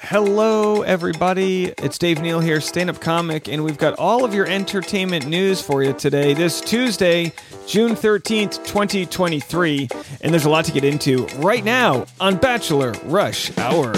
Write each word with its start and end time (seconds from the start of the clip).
Hello, 0.00 0.82
everybody. 0.82 1.66
It's 1.78 1.98
Dave 1.98 2.20
Neal 2.20 2.40
here, 2.40 2.60
stand 2.60 2.90
up 2.90 3.00
comic, 3.00 3.48
and 3.48 3.64
we've 3.64 3.78
got 3.78 3.98
all 3.98 4.24
of 4.24 4.34
your 4.34 4.46
entertainment 4.46 5.26
news 5.26 5.62
for 5.62 5.82
you 5.82 5.92
today, 5.92 6.34
this 6.34 6.60
Tuesday, 6.60 7.32
June 7.66 7.92
13th, 7.92 8.64
2023. 8.66 9.88
And 10.20 10.32
there's 10.32 10.44
a 10.44 10.50
lot 10.50 10.64
to 10.66 10.72
get 10.72 10.84
into 10.84 11.26
right 11.38 11.64
now 11.64 12.06
on 12.20 12.36
Bachelor 12.36 12.92
Rush 13.04 13.56
Hour. 13.56 13.94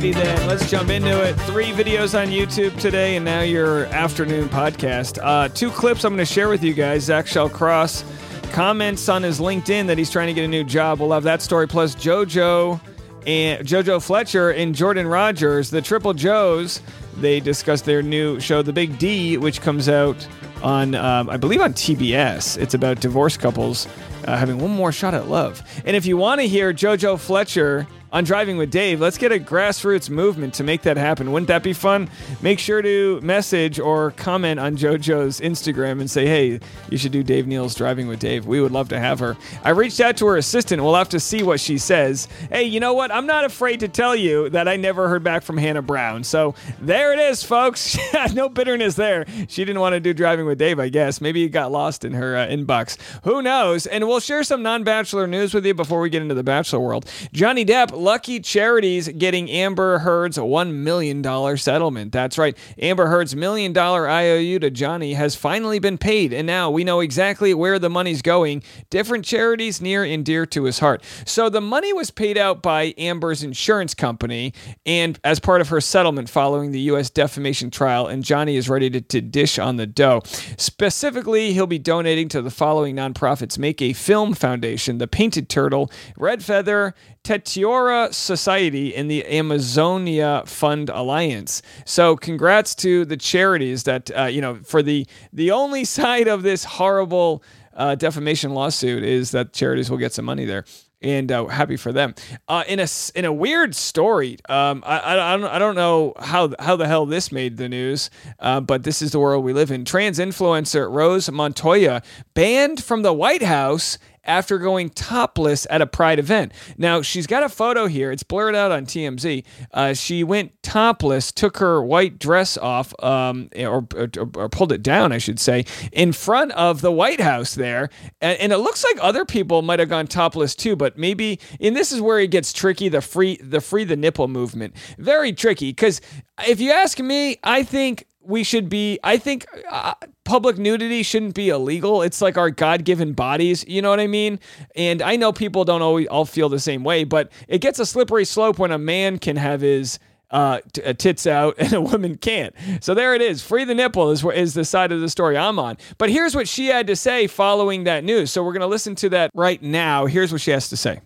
Alrighty 0.00 0.14
then, 0.14 0.48
let's 0.48 0.70
jump 0.70 0.88
into 0.88 1.22
it. 1.22 1.34
Three 1.40 1.72
videos 1.72 2.18
on 2.18 2.28
YouTube 2.28 2.78
today, 2.80 3.16
and 3.16 3.24
now 3.24 3.42
your 3.42 3.84
afternoon 3.86 4.48
podcast. 4.48 5.18
Uh, 5.22 5.48
two 5.48 5.68
clips 5.70 6.04
I'm 6.04 6.14
going 6.14 6.26
to 6.26 6.32
share 6.32 6.48
with 6.48 6.64
you 6.64 6.72
guys. 6.72 7.02
Zach 7.02 7.26
Shallcross 7.26 8.02
comments 8.50 9.10
on 9.10 9.22
his 9.22 9.40
LinkedIn 9.40 9.88
that 9.88 9.98
he's 9.98 10.08
trying 10.10 10.28
to 10.28 10.32
get 10.32 10.46
a 10.46 10.48
new 10.48 10.64
job. 10.64 11.00
We'll 11.00 11.12
have 11.12 11.24
that 11.24 11.42
story 11.42 11.68
plus 11.68 11.94
JoJo 11.96 12.80
and 13.26 13.66
JoJo 13.66 14.02
Fletcher 14.02 14.52
and 14.52 14.74
Jordan 14.74 15.06
Rogers, 15.06 15.68
the 15.68 15.82
Triple 15.82 16.14
Joes. 16.14 16.80
They 17.18 17.38
discuss 17.38 17.82
their 17.82 18.00
new 18.00 18.40
show, 18.40 18.62
The 18.62 18.72
Big 18.72 18.98
D, 18.98 19.36
which 19.36 19.60
comes 19.60 19.86
out 19.86 20.26
on, 20.62 20.94
um, 20.94 21.28
I 21.28 21.36
believe, 21.36 21.60
on 21.60 21.74
TBS. 21.74 22.56
It's 22.56 22.72
about 22.72 23.00
divorced 23.00 23.38
couples 23.38 23.86
uh, 24.24 24.38
having 24.38 24.60
one 24.60 24.70
more 24.70 24.92
shot 24.92 25.12
at 25.12 25.28
love. 25.28 25.62
And 25.84 25.94
if 25.94 26.06
you 26.06 26.16
want 26.16 26.40
to 26.40 26.48
hear 26.48 26.72
JoJo 26.72 27.20
Fletcher 27.20 27.86
on 28.12 28.24
Driving 28.24 28.56
with 28.56 28.70
Dave, 28.70 29.00
let's 29.00 29.18
get 29.18 29.30
a 29.30 29.38
grassroots 29.38 30.10
movement 30.10 30.54
to 30.54 30.64
make 30.64 30.82
that 30.82 30.96
happen. 30.96 31.30
Wouldn't 31.30 31.48
that 31.48 31.62
be 31.62 31.72
fun? 31.72 32.10
Make 32.42 32.58
sure 32.58 32.82
to 32.82 33.20
message 33.20 33.78
or 33.78 34.10
comment 34.12 34.58
on 34.58 34.76
JoJo's 34.76 35.40
Instagram 35.40 36.00
and 36.00 36.10
say, 36.10 36.26
hey, 36.26 36.60
you 36.90 36.98
should 36.98 37.12
do 37.12 37.22
Dave 37.22 37.46
Neal's 37.46 37.74
Driving 37.74 38.08
with 38.08 38.18
Dave. 38.18 38.46
We 38.46 38.60
would 38.60 38.72
love 38.72 38.88
to 38.88 38.98
have 38.98 39.20
her. 39.20 39.36
I 39.62 39.70
reached 39.70 40.00
out 40.00 40.16
to 40.18 40.26
her 40.26 40.36
assistant. 40.36 40.82
We'll 40.82 40.96
have 40.96 41.08
to 41.10 41.20
see 41.20 41.42
what 41.42 41.60
she 41.60 41.78
says. 41.78 42.26
Hey, 42.50 42.64
you 42.64 42.80
know 42.80 42.94
what? 42.94 43.12
I'm 43.12 43.26
not 43.26 43.44
afraid 43.44 43.80
to 43.80 43.88
tell 43.88 44.16
you 44.16 44.50
that 44.50 44.66
I 44.66 44.76
never 44.76 45.08
heard 45.08 45.22
back 45.22 45.42
from 45.42 45.56
Hannah 45.56 45.82
Brown. 45.82 46.24
So 46.24 46.54
there 46.80 47.12
it 47.12 47.20
is, 47.20 47.44
folks. 47.44 47.96
no 48.34 48.48
bitterness 48.48 48.96
there. 48.96 49.24
She 49.48 49.64
didn't 49.64 49.80
want 49.80 49.92
to 49.92 50.00
do 50.00 50.12
Driving 50.12 50.46
with 50.46 50.58
Dave, 50.58 50.80
I 50.80 50.88
guess. 50.88 51.20
Maybe 51.20 51.44
it 51.44 51.50
got 51.50 51.70
lost 51.70 52.04
in 52.04 52.14
her 52.14 52.36
uh, 52.36 52.46
inbox. 52.48 52.96
Who 53.22 53.40
knows? 53.40 53.86
And 53.86 54.08
we'll 54.08 54.20
share 54.20 54.42
some 54.42 54.62
non 54.62 54.82
bachelor 54.82 55.28
news 55.28 55.54
with 55.54 55.64
you 55.64 55.74
before 55.74 56.00
we 56.00 56.10
get 56.10 56.22
into 56.22 56.34
the 56.34 56.42
bachelor 56.42 56.80
world. 56.80 57.08
Johnny 57.32 57.64
Depp 57.64 57.99
Lucky 58.00 58.40
Charities 58.40 59.08
getting 59.08 59.50
Amber 59.50 59.98
Heard's 59.98 60.38
$1 60.38 60.72
million 60.72 61.56
settlement. 61.56 62.12
That's 62.12 62.38
right. 62.38 62.56
Amber 62.80 63.08
Heard's 63.08 63.36
million 63.36 63.72
dollar 63.72 64.08
IOU 64.08 64.58
to 64.60 64.70
Johnny 64.70 65.14
has 65.14 65.36
finally 65.36 65.78
been 65.78 65.98
paid, 65.98 66.32
and 66.32 66.46
now 66.46 66.70
we 66.70 66.82
know 66.82 67.00
exactly 67.00 67.52
where 67.52 67.78
the 67.78 67.90
money's 67.90 68.22
going. 68.22 68.62
Different 68.88 69.24
charities 69.24 69.80
near 69.80 70.02
and 70.02 70.24
dear 70.24 70.46
to 70.46 70.64
his 70.64 70.78
heart. 70.78 71.04
So 71.26 71.50
the 71.50 71.60
money 71.60 71.92
was 71.92 72.10
paid 72.10 72.38
out 72.38 72.62
by 72.62 72.94
Amber's 72.96 73.42
insurance 73.42 73.94
company, 73.94 74.54
and 74.86 75.20
as 75.22 75.38
part 75.38 75.60
of 75.60 75.68
her 75.68 75.80
settlement 75.80 76.30
following 76.30 76.72
the 76.72 76.80
U.S. 76.80 77.10
defamation 77.10 77.70
trial, 77.70 78.06
and 78.06 78.24
Johnny 78.24 78.56
is 78.56 78.68
ready 78.68 78.88
to, 78.90 79.00
to 79.02 79.20
dish 79.20 79.58
on 79.58 79.76
the 79.76 79.86
dough. 79.86 80.22
Specifically, 80.56 81.52
he'll 81.52 81.66
be 81.66 81.78
donating 81.78 82.28
to 82.30 82.40
the 82.40 82.50
following 82.50 82.96
nonprofits 82.96 83.58
Make 83.58 83.82
a 83.82 83.92
Film 83.92 84.32
Foundation, 84.32 84.98
the 84.98 85.06
Painted 85.06 85.50
Turtle, 85.50 85.90
Red 86.16 86.42
Feather, 86.42 86.94
Tetiaroa 87.24 88.12
Society 88.14 88.94
and 88.94 89.10
the 89.10 89.26
Amazonia 89.26 90.42
Fund 90.46 90.88
Alliance. 90.88 91.62
So, 91.84 92.16
congrats 92.16 92.74
to 92.76 93.04
the 93.04 93.16
charities 93.16 93.84
that 93.84 94.10
uh, 94.16 94.24
you 94.24 94.40
know 94.40 94.60
for 94.64 94.82
the 94.82 95.06
the 95.32 95.50
only 95.50 95.84
side 96.00 96.28
of 96.28 96.42
this 96.42 96.64
horrible 96.64 97.42
uh, 97.74 97.94
defamation 97.94 98.52
lawsuit 98.52 99.02
is 99.02 99.30
that 99.30 99.52
charities 99.52 99.90
will 99.90 99.98
get 99.98 100.12
some 100.12 100.24
money 100.24 100.44
there. 100.44 100.64
And 101.02 101.32
uh, 101.32 101.46
happy 101.46 101.76
for 101.78 101.92
them. 101.92 102.14
Uh, 102.46 102.62
in 102.68 102.78
a 102.78 102.86
in 103.14 103.24
a 103.24 103.32
weird 103.32 103.74
story, 103.74 104.36
um, 104.50 104.82
I, 104.86 104.98
I, 104.98 105.32
I, 105.32 105.36
don't, 105.38 105.50
I 105.50 105.58
don't 105.58 105.74
know 105.74 106.12
how 106.18 106.52
how 106.58 106.76
the 106.76 106.86
hell 106.86 107.06
this 107.06 107.32
made 107.32 107.56
the 107.56 107.70
news, 107.70 108.10
uh, 108.38 108.60
but 108.60 108.82
this 108.82 109.00
is 109.00 109.12
the 109.12 109.18
world 109.18 109.42
we 109.42 109.54
live 109.54 109.70
in. 109.70 109.86
Trans 109.86 110.18
influencer 110.18 110.92
Rose 110.92 111.30
Montoya 111.30 112.02
banned 112.34 112.84
from 112.84 113.00
the 113.00 113.14
White 113.14 113.42
House 113.42 113.96
after 114.30 114.58
going 114.58 114.90
topless 114.90 115.66
at 115.70 115.82
a 115.82 115.86
pride 115.86 116.20
event. 116.20 116.52
Now, 116.78 117.02
she's 117.02 117.26
got 117.26 117.42
a 117.42 117.48
photo 117.48 117.88
here. 117.88 118.12
It's 118.12 118.22
blurred 118.22 118.54
out 118.54 118.70
on 118.70 118.86
TMZ. 118.86 119.44
Uh, 119.74 119.92
she 119.92 120.22
went 120.22 120.52
topless, 120.62 121.32
took 121.32 121.56
her 121.56 121.82
white 121.82 122.20
dress 122.20 122.56
off, 122.56 122.94
um, 123.02 123.48
or, 123.58 123.86
or, 123.96 124.08
or, 124.36 124.48
pulled 124.48 124.70
it 124.70 124.84
down, 124.84 125.10
I 125.10 125.18
should 125.18 125.40
say, 125.40 125.64
in 125.92 126.12
front 126.12 126.52
of 126.52 126.80
the 126.80 126.92
White 126.92 127.20
House 127.20 127.56
there. 127.56 127.90
And, 128.20 128.38
and 128.38 128.52
it 128.52 128.58
looks 128.58 128.84
like 128.84 128.98
other 129.00 129.24
people 129.24 129.62
might 129.62 129.80
have 129.80 129.88
gone 129.88 130.06
topless 130.06 130.54
too, 130.54 130.76
but 130.76 130.96
maybe, 130.96 131.40
and 131.60 131.74
this 131.74 131.90
is 131.90 132.00
where 132.00 132.20
it 132.20 132.30
gets 132.30 132.52
tricky 132.52 132.88
the 132.88 133.00
free, 133.00 133.36
the 133.42 133.60
free 133.60 133.82
the 133.82 133.96
nipple 133.96 134.28
movement. 134.28 134.76
Very 134.96 135.32
tricky 135.32 135.70
because 135.70 136.00
if 136.46 136.60
you 136.60 136.70
ask 136.70 137.00
me, 137.00 137.38
I 137.42 137.64
think 137.64 138.06
we 138.30 138.42
should 138.44 138.68
be 138.68 138.98
i 139.04 139.18
think 139.18 139.46
uh, 139.70 139.94
public 140.24 140.56
nudity 140.56 141.02
shouldn't 141.02 141.34
be 141.34 141.48
illegal 141.48 142.02
it's 142.02 142.22
like 142.22 142.38
our 142.38 142.50
god-given 142.50 143.12
bodies 143.12 143.64
you 143.68 143.82
know 143.82 143.90
what 143.90 144.00
i 144.00 144.06
mean 144.06 144.38
and 144.76 145.02
i 145.02 145.16
know 145.16 145.32
people 145.32 145.64
don't 145.64 145.82
always 145.82 146.06
all 146.08 146.24
feel 146.24 146.48
the 146.48 146.60
same 146.60 146.84
way 146.84 147.04
but 147.04 147.30
it 147.48 147.58
gets 147.58 147.78
a 147.78 147.86
slippery 147.86 148.24
slope 148.24 148.58
when 148.58 148.70
a 148.70 148.78
man 148.78 149.18
can 149.18 149.36
have 149.36 149.60
his 149.60 149.98
uh, 150.30 150.60
uh, 150.84 150.92
tits 150.92 151.26
out 151.26 151.56
and 151.58 151.72
a 151.72 151.80
woman 151.80 152.16
can't. 152.16 152.54
So 152.80 152.94
there 152.94 153.14
it 153.14 153.22
is. 153.22 153.42
Free 153.42 153.64
the 153.64 153.74
nipple 153.74 154.10
is, 154.10 154.24
is 154.24 154.54
the 154.54 154.64
side 154.64 154.92
of 154.92 155.00
the 155.00 155.08
story 155.08 155.36
I'm 155.36 155.58
on. 155.58 155.76
But 155.98 156.10
here's 156.10 156.36
what 156.36 156.48
she 156.48 156.66
had 156.66 156.86
to 156.86 156.94
say 156.94 157.26
following 157.26 157.84
that 157.84 158.04
news. 158.04 158.30
So 158.30 158.44
we're 158.44 158.52
going 158.52 158.60
to 158.60 158.68
listen 158.68 158.94
to 158.96 159.08
that 159.08 159.30
right 159.34 159.60
now. 159.60 160.06
Here's 160.06 160.30
what 160.30 160.40
she 160.40 160.52
has 160.52 160.68
to 160.68 160.76
say. 160.76 161.00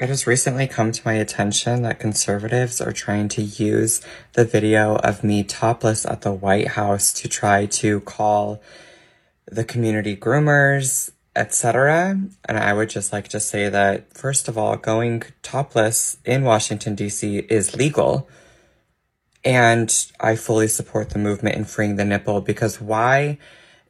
It 0.00 0.08
has 0.08 0.26
recently 0.26 0.66
come 0.66 0.90
to 0.90 1.02
my 1.04 1.12
attention 1.14 1.82
that 1.82 2.00
conservatives 2.00 2.80
are 2.80 2.90
trying 2.90 3.28
to 3.28 3.42
use 3.42 4.00
the 4.32 4.44
video 4.44 4.96
of 4.96 5.22
me 5.22 5.44
topless 5.44 6.04
at 6.04 6.22
the 6.22 6.32
White 6.32 6.68
House 6.68 7.12
to 7.12 7.28
try 7.28 7.66
to 7.66 8.00
call 8.00 8.60
the 9.46 9.62
community 9.62 10.16
groomers, 10.16 11.12
etc. 11.36 12.18
And 12.44 12.58
I 12.58 12.72
would 12.72 12.90
just 12.90 13.12
like 13.12 13.28
to 13.28 13.38
say 13.38 13.68
that, 13.68 14.12
first 14.12 14.48
of 14.48 14.58
all, 14.58 14.76
going 14.76 15.22
topless 15.42 16.16
in 16.24 16.42
Washington, 16.42 16.96
D.C. 16.96 17.38
is 17.48 17.76
legal. 17.76 18.28
And 19.44 19.94
I 20.18 20.34
fully 20.34 20.66
support 20.66 21.10
the 21.10 21.20
movement 21.20 21.54
in 21.54 21.66
freeing 21.66 21.94
the 21.94 22.04
nipple 22.04 22.40
because 22.40 22.80
why 22.80 23.38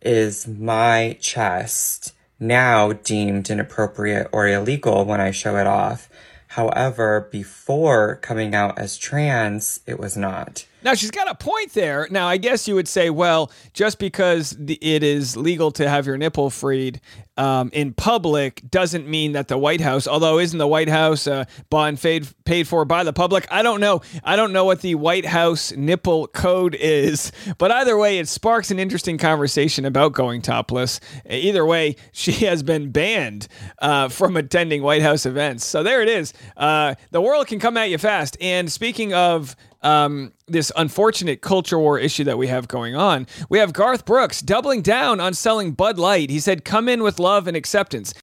is 0.02 0.46
my 0.46 1.16
chest 1.18 2.12
now 2.38 2.92
deemed 2.92 3.50
inappropriate 3.50 4.28
or 4.32 4.48
illegal 4.48 5.04
when 5.04 5.20
I 5.20 5.30
show 5.30 5.56
it 5.56 5.66
off. 5.66 6.08
However, 6.48 7.28
before 7.32 8.16
coming 8.16 8.54
out 8.54 8.78
as 8.78 8.96
trans, 8.96 9.80
it 9.86 9.98
was 9.98 10.16
not. 10.16 10.66
Now 10.84 10.94
she's 10.94 11.10
got 11.10 11.30
a 11.30 11.34
point 11.34 11.72
there. 11.72 12.06
Now 12.10 12.28
I 12.28 12.36
guess 12.36 12.68
you 12.68 12.74
would 12.74 12.88
say, 12.88 13.10
well, 13.10 13.50
just 13.72 13.98
because 13.98 14.50
the, 14.50 14.78
it 14.82 15.02
is 15.02 15.36
legal 15.36 15.70
to 15.72 15.88
have 15.88 16.06
your 16.06 16.18
nipple 16.18 16.50
freed 16.50 17.00
um, 17.36 17.70
in 17.72 17.92
public 17.92 18.62
doesn't 18.70 19.08
mean 19.08 19.32
that 19.32 19.48
the 19.48 19.58
White 19.58 19.80
House, 19.80 20.06
although 20.06 20.38
isn't 20.38 20.58
the 20.58 20.68
White 20.68 20.88
House 20.88 21.26
uh, 21.26 21.44
and 21.72 22.00
paid 22.00 22.28
paid 22.44 22.68
for 22.68 22.84
by 22.84 23.02
the 23.02 23.12
public? 23.12 23.46
I 23.50 23.62
don't 23.62 23.80
know. 23.80 24.02
I 24.22 24.36
don't 24.36 24.52
know 24.52 24.64
what 24.64 24.82
the 24.82 24.94
White 24.94 25.26
House 25.26 25.72
nipple 25.72 26.28
code 26.28 26.76
is, 26.76 27.32
but 27.58 27.70
either 27.70 27.96
way, 27.96 28.18
it 28.18 28.28
sparks 28.28 28.70
an 28.70 28.78
interesting 28.78 29.18
conversation 29.18 29.84
about 29.84 30.12
going 30.12 30.42
topless. 30.42 31.00
Either 31.28 31.64
way, 31.64 31.96
she 32.12 32.32
has 32.46 32.62
been 32.62 32.90
banned 32.90 33.48
uh, 33.80 34.08
from 34.08 34.36
attending 34.36 34.82
White 34.82 35.02
House 35.02 35.26
events. 35.26 35.64
So 35.64 35.82
there 35.82 36.02
it 36.02 36.08
is. 36.08 36.32
Uh, 36.56 36.94
the 37.10 37.20
world 37.20 37.46
can 37.46 37.58
come 37.58 37.76
at 37.76 37.90
you 37.90 37.98
fast. 37.98 38.36
And 38.40 38.70
speaking 38.70 39.12
of 39.12 39.56
um, 39.84 40.32
this 40.46 40.72
unfortunate 40.76 41.40
culture 41.40 41.78
war 41.78 41.98
issue 41.98 42.24
that 42.24 42.38
we 42.38 42.48
have 42.48 42.66
going 42.66 42.96
on, 42.96 43.26
we 43.48 43.58
have 43.58 43.72
Garth 43.72 44.04
Brooks 44.04 44.40
doubling 44.40 44.82
down 44.82 45.20
on 45.20 45.34
selling 45.34 45.72
Bud 45.72 45.98
Light. 45.98 46.30
He 46.30 46.40
said, 46.40 46.64
Come 46.64 46.88
in 46.88 47.02
with 47.02 47.20
love 47.20 47.46
and 47.46 47.56
acceptance. 47.56 48.14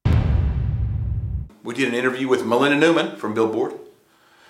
We 1.64 1.76
did 1.76 1.88
an 1.88 1.94
interview 1.94 2.28
with 2.28 2.46
Melinda 2.46 2.78
Newman 2.78 3.16
from 3.18 3.36
Billboard, 3.36 3.74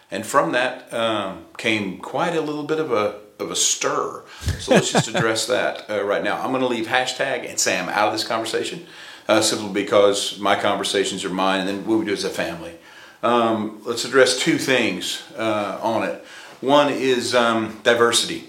and 0.10 0.26
from 0.26 0.54
that 0.54 0.92
um, 0.94 1.46
came 1.58 1.98
quite 1.98 2.36
a 2.36 2.42
little 2.42 2.64
bit 2.64 2.80
of 2.80 2.92
a 2.92 3.20
of 3.38 3.52
a 3.52 3.56
stir. 3.56 4.24
So 4.60 4.74
let's 4.74 4.92
just 4.92 5.08
address 5.14 5.48
that 5.48 5.90
uh, 5.90 6.04
right 6.04 6.24
now. 6.24 6.42
I'm 6.42 6.52
going 6.52 6.62
to 6.62 6.68
leave 6.68 6.88
hashtag 6.88 7.50
and 7.50 7.60
Sam 7.60 7.90
out 7.90 8.08
of 8.08 8.14
this 8.14 8.24
conversation, 8.24 8.86
uh, 9.28 9.42
simply 9.42 9.74
because 9.74 10.40
my 10.40 10.56
conversations 10.56 11.26
are 11.26 11.30
mine, 11.30 11.62
and 11.62 11.68
then 11.68 11.86
what 11.86 12.00
we 12.00 12.06
do 12.06 12.14
as 12.14 12.24
a 12.24 12.30
family. 12.30 12.78
Um, 13.24 13.82
let's 13.84 14.06
address 14.06 14.40
two 14.40 14.58
things 14.58 15.24
uh, 15.38 15.80
on 15.82 16.04
it. 16.04 16.24
One 16.62 16.90
is 16.90 17.34
um, 17.34 17.80
diversity, 17.84 18.46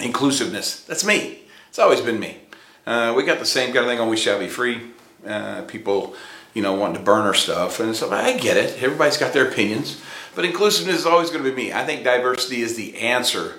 inclusiveness. 0.00 0.82
That's 0.82 1.04
me. 1.04 1.40
It's 1.68 1.78
always 1.78 2.00
been 2.00 2.20
me. 2.20 2.38
Uh, 2.86 3.14
we 3.16 3.24
got 3.24 3.40
the 3.40 3.46
same 3.46 3.74
kind 3.74 3.84
of 3.84 3.90
thing 3.90 3.98
on 3.98 4.08
We 4.08 4.16
Shall 4.16 4.38
Be 4.38 4.46
Free. 4.46 4.92
Uh, 5.26 5.62
people, 5.62 6.14
you 6.54 6.62
know, 6.62 6.74
wanting 6.74 6.98
to 6.98 7.02
burn 7.02 7.26
our 7.26 7.34
stuff. 7.34 7.80
And 7.80 7.96
so 7.96 8.12
I 8.12 8.38
get 8.38 8.56
it. 8.56 8.80
Everybody's 8.80 9.16
got 9.16 9.32
their 9.32 9.48
opinions. 9.48 10.00
But 10.36 10.44
inclusiveness 10.44 11.00
is 11.00 11.06
always 11.06 11.30
going 11.30 11.42
to 11.42 11.50
be 11.50 11.56
me. 11.56 11.72
I 11.72 11.84
think 11.84 12.04
diversity 12.04 12.60
is 12.60 12.76
the 12.76 12.96
answer 12.98 13.54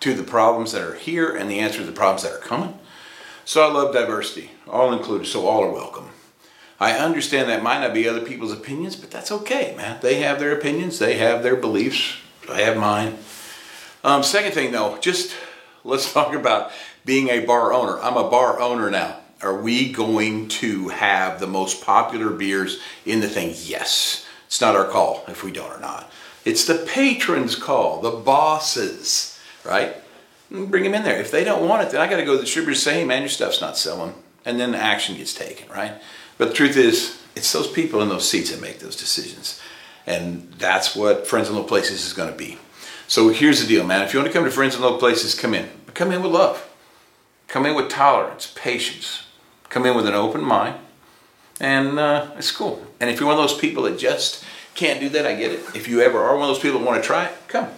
to 0.00 0.12
the 0.12 0.24
problems 0.24 0.72
that 0.72 0.82
are 0.82 0.94
here 0.96 1.34
and 1.34 1.48
the 1.48 1.60
answer 1.60 1.78
to 1.78 1.86
the 1.86 1.92
problems 1.92 2.24
that 2.24 2.32
are 2.32 2.38
coming. 2.38 2.76
So 3.44 3.62
I 3.62 3.72
love 3.72 3.94
diversity, 3.94 4.50
all 4.66 4.92
included, 4.92 5.28
so 5.28 5.46
all 5.46 5.62
are 5.62 5.70
welcome. 5.70 6.08
I 6.80 6.98
understand 6.98 7.48
that 7.48 7.62
might 7.62 7.80
not 7.80 7.94
be 7.94 8.08
other 8.08 8.20
people's 8.20 8.52
opinions, 8.52 8.96
but 8.96 9.12
that's 9.12 9.30
okay, 9.30 9.74
man. 9.76 9.98
They 10.02 10.16
have 10.22 10.40
their 10.40 10.52
opinions, 10.52 10.98
they 10.98 11.18
have 11.18 11.44
their 11.44 11.54
beliefs. 11.54 12.16
I 12.50 12.60
have 12.60 12.76
mine. 12.76 13.18
Um, 14.04 14.22
second 14.22 14.52
thing, 14.52 14.72
though, 14.72 14.98
just 14.98 15.34
let's 15.84 16.12
talk 16.14 16.34
about 16.34 16.70
being 17.04 17.28
a 17.28 17.44
bar 17.44 17.72
owner. 17.72 17.98
I'm 18.00 18.16
a 18.16 18.28
bar 18.28 18.60
owner 18.60 18.90
now. 18.90 19.18
Are 19.42 19.60
we 19.60 19.92
going 19.92 20.48
to 20.48 20.88
have 20.88 21.40
the 21.40 21.46
most 21.46 21.84
popular 21.84 22.30
beers 22.30 22.80
in 23.04 23.20
the 23.20 23.28
thing? 23.28 23.54
Yes. 23.64 24.26
It's 24.46 24.60
not 24.60 24.76
our 24.76 24.86
call 24.86 25.24
if 25.28 25.44
we 25.44 25.52
don't 25.52 25.70
or 25.70 25.80
not. 25.80 26.10
It's 26.44 26.64
the 26.64 26.86
patrons' 26.86 27.56
call, 27.56 28.00
the 28.00 28.12
bosses, 28.12 29.38
right? 29.64 29.96
Bring 30.50 30.84
them 30.84 30.94
in 30.94 31.02
there. 31.02 31.20
If 31.20 31.30
they 31.30 31.44
don't 31.44 31.68
want 31.68 31.82
it, 31.82 31.90
then 31.90 32.00
I 32.00 32.08
got 32.08 32.16
to 32.16 32.24
go 32.24 32.32
to 32.32 32.38
the 32.38 32.44
distributor 32.44 32.78
say, 32.78 32.94
hey, 32.94 33.04
man, 33.04 33.22
your 33.22 33.28
stuff's 33.28 33.60
not 33.60 33.76
selling. 33.76 34.14
And 34.44 34.60
then 34.60 34.74
action 34.74 35.16
gets 35.16 35.34
taken, 35.34 35.68
right? 35.68 35.94
But 36.38 36.48
the 36.48 36.54
truth 36.54 36.76
is, 36.76 37.20
it's 37.34 37.52
those 37.52 37.70
people 37.70 38.00
in 38.00 38.08
those 38.08 38.28
seats 38.28 38.50
that 38.50 38.60
make 38.60 38.78
those 38.78 38.96
decisions. 38.96 39.60
And 40.06 40.52
that's 40.52 40.94
what 40.94 41.26
Friends 41.26 41.48
in 41.48 41.56
Low 41.56 41.64
Places 41.64 42.06
is 42.06 42.12
going 42.12 42.30
to 42.30 42.36
be. 42.36 42.58
So 43.08 43.28
here's 43.28 43.60
the 43.60 43.66
deal, 43.66 43.84
man. 43.84 44.02
If 44.02 44.12
you 44.12 44.20
want 44.20 44.32
to 44.32 44.32
come 44.32 44.44
to 44.44 44.50
Friends 44.50 44.74
in 44.74 44.82
Low 44.82 44.98
Places, 44.98 45.34
come 45.34 45.54
in. 45.54 45.68
But 45.84 45.94
come 45.94 46.12
in 46.12 46.22
with 46.22 46.32
love. 46.32 46.68
Come 47.48 47.66
in 47.66 47.74
with 47.74 47.88
tolerance, 47.88 48.52
patience. 48.56 49.26
Come 49.68 49.86
in 49.86 49.96
with 49.96 50.06
an 50.06 50.14
open 50.14 50.42
mind. 50.42 50.76
And 51.60 51.98
uh, 51.98 52.30
it's 52.36 52.50
cool. 52.50 52.84
And 53.00 53.08
if 53.08 53.18
you're 53.18 53.28
one 53.28 53.38
of 53.38 53.42
those 53.42 53.58
people 53.58 53.84
that 53.84 53.98
just 53.98 54.44
can't 54.74 55.00
do 55.00 55.08
that, 55.10 55.26
I 55.26 55.34
get 55.34 55.52
it. 55.52 55.60
If 55.74 55.88
you 55.88 56.00
ever 56.00 56.18
are 56.18 56.34
one 56.36 56.48
of 56.48 56.54
those 56.54 56.62
people 56.62 56.80
that 56.80 56.86
want 56.86 57.02
to 57.02 57.06
try 57.06 57.26
it, 57.26 57.32
come. 57.48 57.68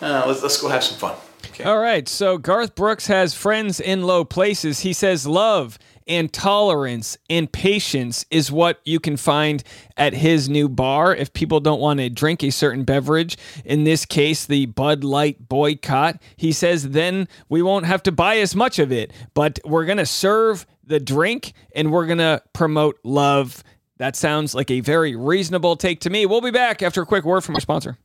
Uh, 0.00 0.24
let's, 0.26 0.42
let's 0.42 0.60
go 0.60 0.68
have 0.68 0.82
some 0.82 0.98
fun. 0.98 1.16
Okay. 1.50 1.64
All 1.64 1.78
right. 1.78 2.08
So 2.08 2.36
Garth 2.36 2.74
Brooks 2.74 3.06
has 3.06 3.34
friends 3.34 3.80
in 3.80 4.02
low 4.02 4.24
places. 4.24 4.80
He 4.80 4.92
says 4.92 5.26
love 5.26 5.78
and 6.06 6.32
tolerance 6.32 7.18
and 7.28 7.50
patience 7.50 8.24
is 8.30 8.50
what 8.50 8.80
you 8.84 9.00
can 9.00 9.16
find 9.16 9.62
at 9.96 10.14
his 10.14 10.48
new 10.48 10.68
bar 10.68 11.14
if 11.14 11.32
people 11.32 11.60
don't 11.60 11.80
want 11.80 12.00
to 12.00 12.08
drink 12.08 12.42
a 12.42 12.50
certain 12.50 12.84
beverage. 12.84 13.36
In 13.64 13.84
this 13.84 14.04
case, 14.04 14.46
the 14.46 14.66
Bud 14.66 15.04
Light 15.04 15.48
boycott. 15.48 16.20
He 16.36 16.52
says 16.52 16.90
then 16.90 17.28
we 17.48 17.62
won't 17.62 17.86
have 17.86 18.02
to 18.04 18.12
buy 18.12 18.38
as 18.38 18.54
much 18.54 18.78
of 18.78 18.92
it, 18.92 19.12
but 19.34 19.58
we're 19.64 19.84
going 19.84 19.98
to 19.98 20.06
serve 20.06 20.66
the 20.84 21.00
drink 21.00 21.52
and 21.74 21.92
we're 21.92 22.06
going 22.06 22.18
to 22.18 22.42
promote 22.52 22.98
love. 23.02 23.62
That 23.98 24.14
sounds 24.14 24.54
like 24.54 24.70
a 24.70 24.80
very 24.80 25.16
reasonable 25.16 25.76
take 25.76 26.00
to 26.00 26.10
me. 26.10 26.26
We'll 26.26 26.40
be 26.40 26.50
back 26.50 26.82
after 26.82 27.02
a 27.02 27.06
quick 27.06 27.24
word 27.24 27.42
from 27.42 27.54
our 27.54 27.60
sponsor. 27.60 27.98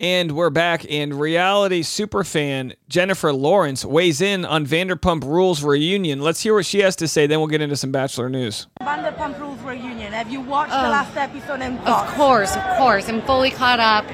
And 0.00 0.32
we're 0.32 0.48
back, 0.48 0.90
and 0.90 1.14
reality 1.14 1.82
superfan 1.82 2.74
Jennifer 2.88 3.34
Lawrence 3.34 3.84
weighs 3.84 4.22
in 4.22 4.46
on 4.46 4.64
Vanderpump 4.64 5.24
Rules 5.24 5.62
reunion. 5.62 6.22
Let's 6.22 6.40
hear 6.40 6.54
what 6.54 6.64
she 6.64 6.78
has 6.78 6.96
to 6.96 7.06
say, 7.06 7.26
then 7.26 7.38
we'll 7.38 7.48
get 7.48 7.60
into 7.60 7.76
some 7.76 7.92
Bachelor 7.92 8.30
news. 8.30 8.66
Vanderpump 8.80 9.38
Rules 9.38 9.60
reunion. 9.60 10.14
Have 10.14 10.32
you 10.32 10.40
watched 10.40 10.70
the 10.72 10.76
last 10.76 11.14
episode 11.18 11.60
and 11.60 11.78
Of 11.80 12.06
course, 12.14 12.56
of 12.56 12.78
course. 12.78 13.10
I'm 13.10 13.20
fully 13.20 13.50
caught 13.50 13.78
up. 13.78 14.06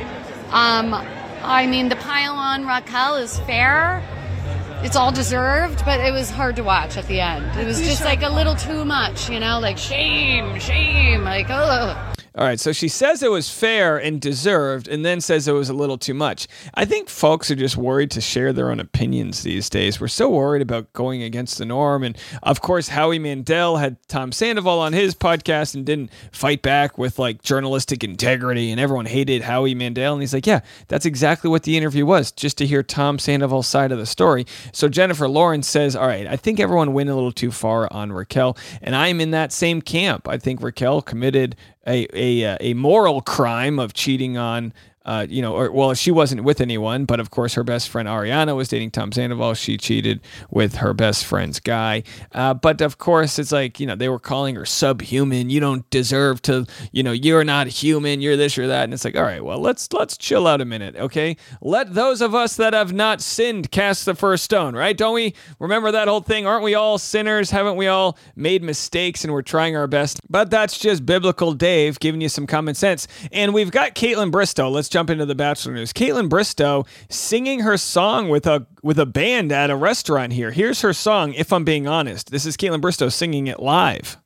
Um, 0.52 0.92
I 1.44 1.68
mean, 1.68 1.88
the 1.88 1.96
pile 1.96 2.34
on 2.34 2.66
Raquel 2.66 3.14
is 3.18 3.38
fair. 3.40 4.02
It's 4.82 4.96
all 4.96 5.12
deserved, 5.12 5.84
but 5.84 6.00
it 6.00 6.12
was 6.12 6.30
hard 6.30 6.56
to 6.56 6.64
watch 6.64 6.96
at 6.96 7.06
the 7.06 7.20
end. 7.20 7.56
It 7.60 7.64
was 7.64 7.78
just 7.80 8.04
like 8.04 8.22
a 8.22 8.28
little 8.28 8.56
too 8.56 8.84
much, 8.84 9.30
you 9.30 9.38
know, 9.38 9.60
like 9.60 9.78
shame, 9.78 10.58
shame, 10.58 11.22
like, 11.22 11.46
oh. 11.48 12.14
All 12.36 12.44
right, 12.44 12.60
so 12.60 12.70
she 12.70 12.88
says 12.88 13.22
it 13.22 13.30
was 13.30 13.48
fair 13.48 13.96
and 13.96 14.20
deserved, 14.20 14.88
and 14.88 15.06
then 15.06 15.22
says 15.22 15.48
it 15.48 15.52
was 15.52 15.70
a 15.70 15.74
little 15.74 15.96
too 15.96 16.12
much. 16.12 16.46
I 16.74 16.84
think 16.84 17.08
folks 17.08 17.50
are 17.50 17.54
just 17.54 17.78
worried 17.78 18.10
to 18.10 18.20
share 18.20 18.52
their 18.52 18.70
own 18.70 18.78
opinions 18.78 19.42
these 19.42 19.70
days. 19.70 19.98
We're 19.98 20.08
so 20.08 20.28
worried 20.28 20.60
about 20.60 20.92
going 20.92 21.22
against 21.22 21.56
the 21.56 21.64
norm. 21.64 22.02
And 22.02 22.18
of 22.42 22.60
course, 22.60 22.88
Howie 22.88 23.18
Mandel 23.18 23.78
had 23.78 23.96
Tom 24.08 24.32
Sandoval 24.32 24.80
on 24.80 24.92
his 24.92 25.14
podcast 25.14 25.74
and 25.74 25.86
didn't 25.86 26.10
fight 26.30 26.60
back 26.60 26.98
with 26.98 27.18
like 27.18 27.40
journalistic 27.40 28.04
integrity, 28.04 28.70
and 28.70 28.78
everyone 28.78 29.06
hated 29.06 29.40
Howie 29.40 29.74
Mandel. 29.74 30.12
And 30.12 30.22
he's 30.22 30.34
like, 30.34 30.46
yeah, 30.46 30.60
that's 30.88 31.06
exactly 31.06 31.48
what 31.48 31.62
the 31.62 31.78
interview 31.78 32.04
was, 32.04 32.32
just 32.32 32.58
to 32.58 32.66
hear 32.66 32.82
Tom 32.82 33.18
Sandoval's 33.18 33.66
side 33.66 33.92
of 33.92 33.98
the 33.98 34.04
story. 34.04 34.44
So 34.72 34.90
Jennifer 34.90 35.26
Lawrence 35.26 35.68
says, 35.68 35.96
all 35.96 36.06
right, 36.06 36.26
I 36.26 36.36
think 36.36 36.60
everyone 36.60 36.92
went 36.92 37.08
a 37.08 37.14
little 37.14 37.32
too 37.32 37.50
far 37.50 37.90
on 37.90 38.12
Raquel, 38.12 38.58
and 38.82 38.94
I'm 38.94 39.22
in 39.22 39.30
that 39.30 39.52
same 39.52 39.80
camp. 39.80 40.28
I 40.28 40.36
think 40.36 40.60
Raquel 40.60 41.00
committed 41.00 41.56
a 41.86 42.06
a, 42.12 42.44
uh, 42.44 42.56
a 42.60 42.74
moral 42.74 43.20
crime 43.20 43.78
of 43.78 43.94
cheating 43.94 44.36
on 44.36 44.72
uh, 45.06 45.26
you 45.28 45.40
know, 45.40 45.54
or 45.54 45.70
well, 45.70 45.94
she 45.94 46.10
wasn't 46.10 46.42
with 46.42 46.60
anyone, 46.60 47.04
but 47.04 47.20
of 47.20 47.30
course, 47.30 47.54
her 47.54 47.64
best 47.64 47.88
friend 47.88 48.08
Ariana 48.08 48.56
was 48.56 48.68
dating 48.68 48.90
Tom 48.90 49.12
Sandoval. 49.12 49.54
She 49.54 49.78
cheated 49.78 50.20
with 50.50 50.76
her 50.76 50.92
best 50.92 51.24
friend's 51.24 51.60
guy. 51.60 52.02
Uh, 52.32 52.54
but 52.54 52.80
of 52.80 52.98
course, 52.98 53.38
it's 53.38 53.52
like 53.52 53.78
you 53.78 53.86
know 53.86 53.94
they 53.94 54.08
were 54.08 54.18
calling 54.18 54.56
her 54.56 54.66
subhuman. 54.66 55.48
You 55.48 55.60
don't 55.60 55.88
deserve 55.90 56.42
to, 56.42 56.66
you 56.90 57.04
know, 57.04 57.12
you're 57.12 57.44
not 57.44 57.68
human. 57.68 58.20
You're 58.20 58.36
this 58.36 58.58
or 58.58 58.66
that. 58.66 58.84
And 58.84 58.92
it's 58.92 59.04
like, 59.04 59.16
all 59.16 59.22
right, 59.22 59.44
well, 59.44 59.60
let's 59.60 59.92
let's 59.92 60.16
chill 60.16 60.46
out 60.46 60.60
a 60.60 60.64
minute, 60.64 60.96
okay? 60.96 61.36
Let 61.60 61.94
those 61.94 62.20
of 62.20 62.34
us 62.34 62.56
that 62.56 62.74
have 62.74 62.92
not 62.92 63.20
sinned 63.20 63.70
cast 63.70 64.06
the 64.06 64.14
first 64.14 64.42
stone, 64.42 64.74
right? 64.74 64.96
Don't 64.96 65.14
we 65.14 65.34
remember 65.60 65.92
that 65.92 66.08
whole 66.08 66.20
thing? 66.20 66.46
Aren't 66.46 66.64
we 66.64 66.74
all 66.74 66.98
sinners? 66.98 67.50
Haven't 67.50 67.76
we 67.76 67.86
all 67.86 68.18
made 68.34 68.62
mistakes 68.62 69.22
and 69.22 69.32
we're 69.32 69.42
trying 69.42 69.76
our 69.76 69.86
best? 69.86 70.20
But 70.28 70.50
that's 70.50 70.78
just 70.78 71.06
biblical 71.06 71.52
Dave 71.52 72.00
giving 72.00 72.20
you 72.20 72.28
some 72.28 72.46
common 72.48 72.74
sense. 72.74 73.06
And 73.30 73.54
we've 73.54 73.70
got 73.70 73.94
Kaitlyn 73.94 74.32
Bristowe. 74.32 74.70
Let's 74.70 74.88
jump 74.96 75.10
into 75.10 75.26
the 75.26 75.34
Bachelor 75.34 75.74
news. 75.74 75.92
Kaitlyn 75.92 76.30
Bristowe 76.30 76.86
singing 77.10 77.60
her 77.60 77.76
song 77.76 78.30
with 78.30 78.46
a 78.46 78.66
with 78.82 78.98
a 78.98 79.04
band 79.04 79.52
at 79.52 79.68
a 79.68 79.76
restaurant 79.76 80.32
here. 80.32 80.52
Here's 80.52 80.80
her 80.80 80.94
song. 80.94 81.34
If 81.34 81.52
I'm 81.52 81.64
being 81.64 81.86
honest, 81.86 82.30
this 82.30 82.46
is 82.46 82.56
Kaitlyn 82.56 82.80
Bristowe 82.80 83.12
singing 83.12 83.46
it 83.46 83.60
live. 83.60 84.16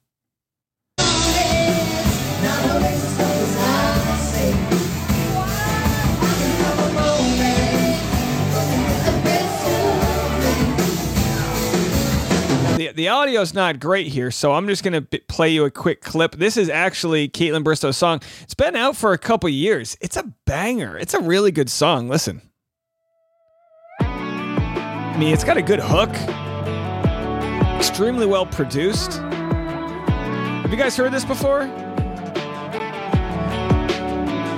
The, 12.81 12.93
the 12.93 13.09
is 13.09 13.53
not 13.53 13.79
great 13.79 14.07
here, 14.07 14.31
so 14.31 14.55
I'm 14.55 14.67
just 14.67 14.83
going 14.83 14.95
to 14.95 15.21
play 15.29 15.51
you 15.51 15.67
a 15.67 15.71
quick 15.71 16.01
clip. 16.01 16.37
This 16.37 16.57
is 16.57 16.71
actually 16.71 17.29
Kaitlyn 17.29 17.63
Bristowe's 17.63 17.99
song. 17.99 18.23
It's 18.41 18.55
been 18.55 18.75
out 18.75 18.97
for 18.97 19.13
a 19.13 19.19
couple 19.19 19.51
years. 19.51 19.99
It's 20.01 20.17
a 20.17 20.33
banger. 20.47 20.97
It's 20.97 21.13
a 21.13 21.21
really 21.21 21.53
good 21.53 21.69
song. 21.69 22.09
Listen. 22.09 22.41
I 24.01 25.15
mean, 25.19 25.35
it's 25.35 25.45
got 25.45 25.59
a 25.59 25.63
good 25.63 25.81
hook. 25.83 26.09
Extremely 27.77 28.25
well 28.25 28.47
produced. 28.47 29.19
Have 29.19 30.71
you 30.71 30.79
guys 30.79 30.97
heard 30.97 31.13
this 31.13 31.27
before? 31.27 31.67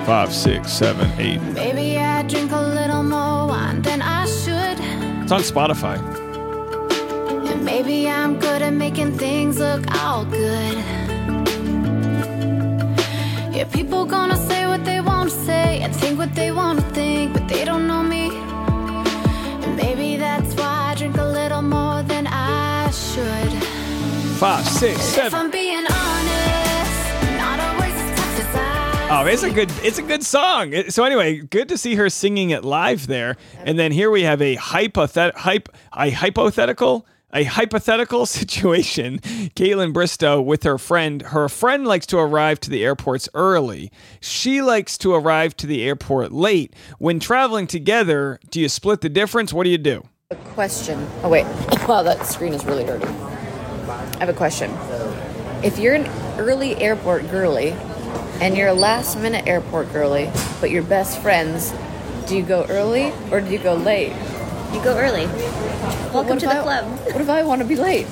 Five, 0.07 0.33
six, 0.33 0.71
seven, 0.71 1.11
eight. 1.19 1.43
Maybe 1.43 1.99
I 1.99 2.23
drink 2.23 2.53
a 2.53 2.63
little 2.63 3.03
more 3.03 3.49
wine 3.49 3.83
than 3.83 4.01
I 4.01 4.27
should. 4.27 4.79
It's 5.25 5.33
on 5.33 5.41
Spotify. 5.41 6.22
Maybe 7.63 8.09
I'm 8.09 8.39
good 8.39 8.63
at 8.63 8.73
making 8.73 9.19
things 9.19 9.59
look 9.59 9.83
all 10.03 10.25
good. 10.25 10.77
Yeah, 13.55 13.65
people 13.73 14.05
gonna 14.05 14.37
say 14.37 14.67
what 14.67 14.85
they 14.85 15.01
want 15.01 15.31
to 15.31 15.37
say 15.45 15.81
and 15.81 15.95
think 15.95 16.19
what 16.19 16.35
they 16.35 16.51
want 16.53 16.81
to 16.81 16.85
think, 16.91 17.33
but 17.35 17.49
they 17.49 17.65
don't 17.65 17.87
know 17.87 18.03
me. 18.03 18.31
And 19.65 19.77
maybe 19.77 20.17
that's 20.17 20.55
why 20.55 20.91
I 20.91 20.95
drink 20.97 21.17
a 21.19 21.25
little 21.25 21.63
more 21.63 22.03
than 22.03 22.27
I 22.27 22.91
should. 22.91 23.53
Five, 24.39 24.67
six, 24.67 25.17
If. 25.17 25.33
I'm 25.33 25.51
being 25.51 25.87
honest, 25.87 27.37
not 27.37 27.61
always 27.61 27.95
as 27.95 28.19
tough 28.19 28.41
as 28.41 28.57
I 28.57 29.23
Oh, 29.23 29.27
it's 29.27 29.43
a 29.45 29.51
good 29.51 29.71
it's 29.85 29.99
a 29.99 30.03
good 30.03 30.25
song. 30.25 30.75
So 30.89 31.05
anyway, 31.05 31.39
good 31.39 31.69
to 31.69 31.79
see 31.79 31.95
her 31.95 32.11
singing 32.11 32.51
it 32.51 32.65
live 32.65 33.07
there. 33.07 33.37
And 33.65 33.79
then 33.79 33.93
here 33.93 34.11
we 34.11 34.23
have 34.23 34.43
a 34.43 34.57
hypothet- 34.57 35.35
hype 35.37 35.69
a 35.93 36.11
hypothetical 36.11 37.07
a 37.33 37.45
hypothetical 37.45 38.27
situation. 38.39 39.19
Kaitlyn 39.19 39.93
Bristowe 39.93 40.45
with 40.45 40.63
her 40.65 40.79
friend. 40.79 41.23
Her 41.23 41.49
friend 41.49 41.87
likes 41.87 42.07
to 42.07 42.19
arrive 42.19 42.61
to 42.61 42.71
the 42.71 42.85
airports 42.85 43.29
early. 43.35 43.91
She 44.21 44.63
likes 44.63 44.99
to 44.99 45.15
arrive 45.15 45.57
to 45.59 45.67
the 45.67 45.83
airport 45.83 46.33
late. 46.33 46.75
When 46.99 47.21
traveling 47.21 47.67
together, 47.67 48.39
do 48.51 48.61
you 48.61 48.69
split 48.69 49.01
the 49.01 49.09
difference? 49.09 49.53
What 49.53 49.65
do 49.65 49.71
you 49.71 49.79
do? 49.79 50.05
A 50.31 50.37
question. 50.37 51.07
Oh 51.23 51.29
wait. 51.29 51.47
Wow, 51.89 52.05
that 52.05 52.27
screen 52.27 52.55
is 52.55 52.65
really 52.65 52.85
dirty. 52.85 53.07
I 53.07 54.17
have 54.21 54.29
a 54.29 54.33
question. 54.33 54.71
If 55.65 55.79
you're 55.79 55.95
an 55.95 56.07
early 56.39 56.77
airport 56.77 57.29
girly 57.29 57.71
and 58.41 58.57
you're 58.57 58.69
a 58.69 58.75
last 58.75 59.19
minute 59.19 59.49
airport 59.49 59.93
girly, 59.93 60.31
but 60.61 60.71
you're 60.71 60.85
best 60.85 61.21
friends, 61.21 61.75
do 62.29 62.37
you 62.37 62.45
go 62.45 62.65
early 62.69 63.13
or 63.33 63.41
do 63.41 63.51
you 63.51 63.59
go 63.59 63.75
late? 63.75 64.13
You 64.73 64.83
go 64.83 64.97
early. 64.97 65.27
Welcome 66.13 66.39
to 66.39 66.47
the 66.47 66.59
I- 66.59 66.63
club. 66.63 66.85
What 67.13 67.21
if 67.21 67.29
I 67.29 67.43
want 67.43 67.61
to 67.63 67.69
be 67.69 67.77
late? 67.77 68.07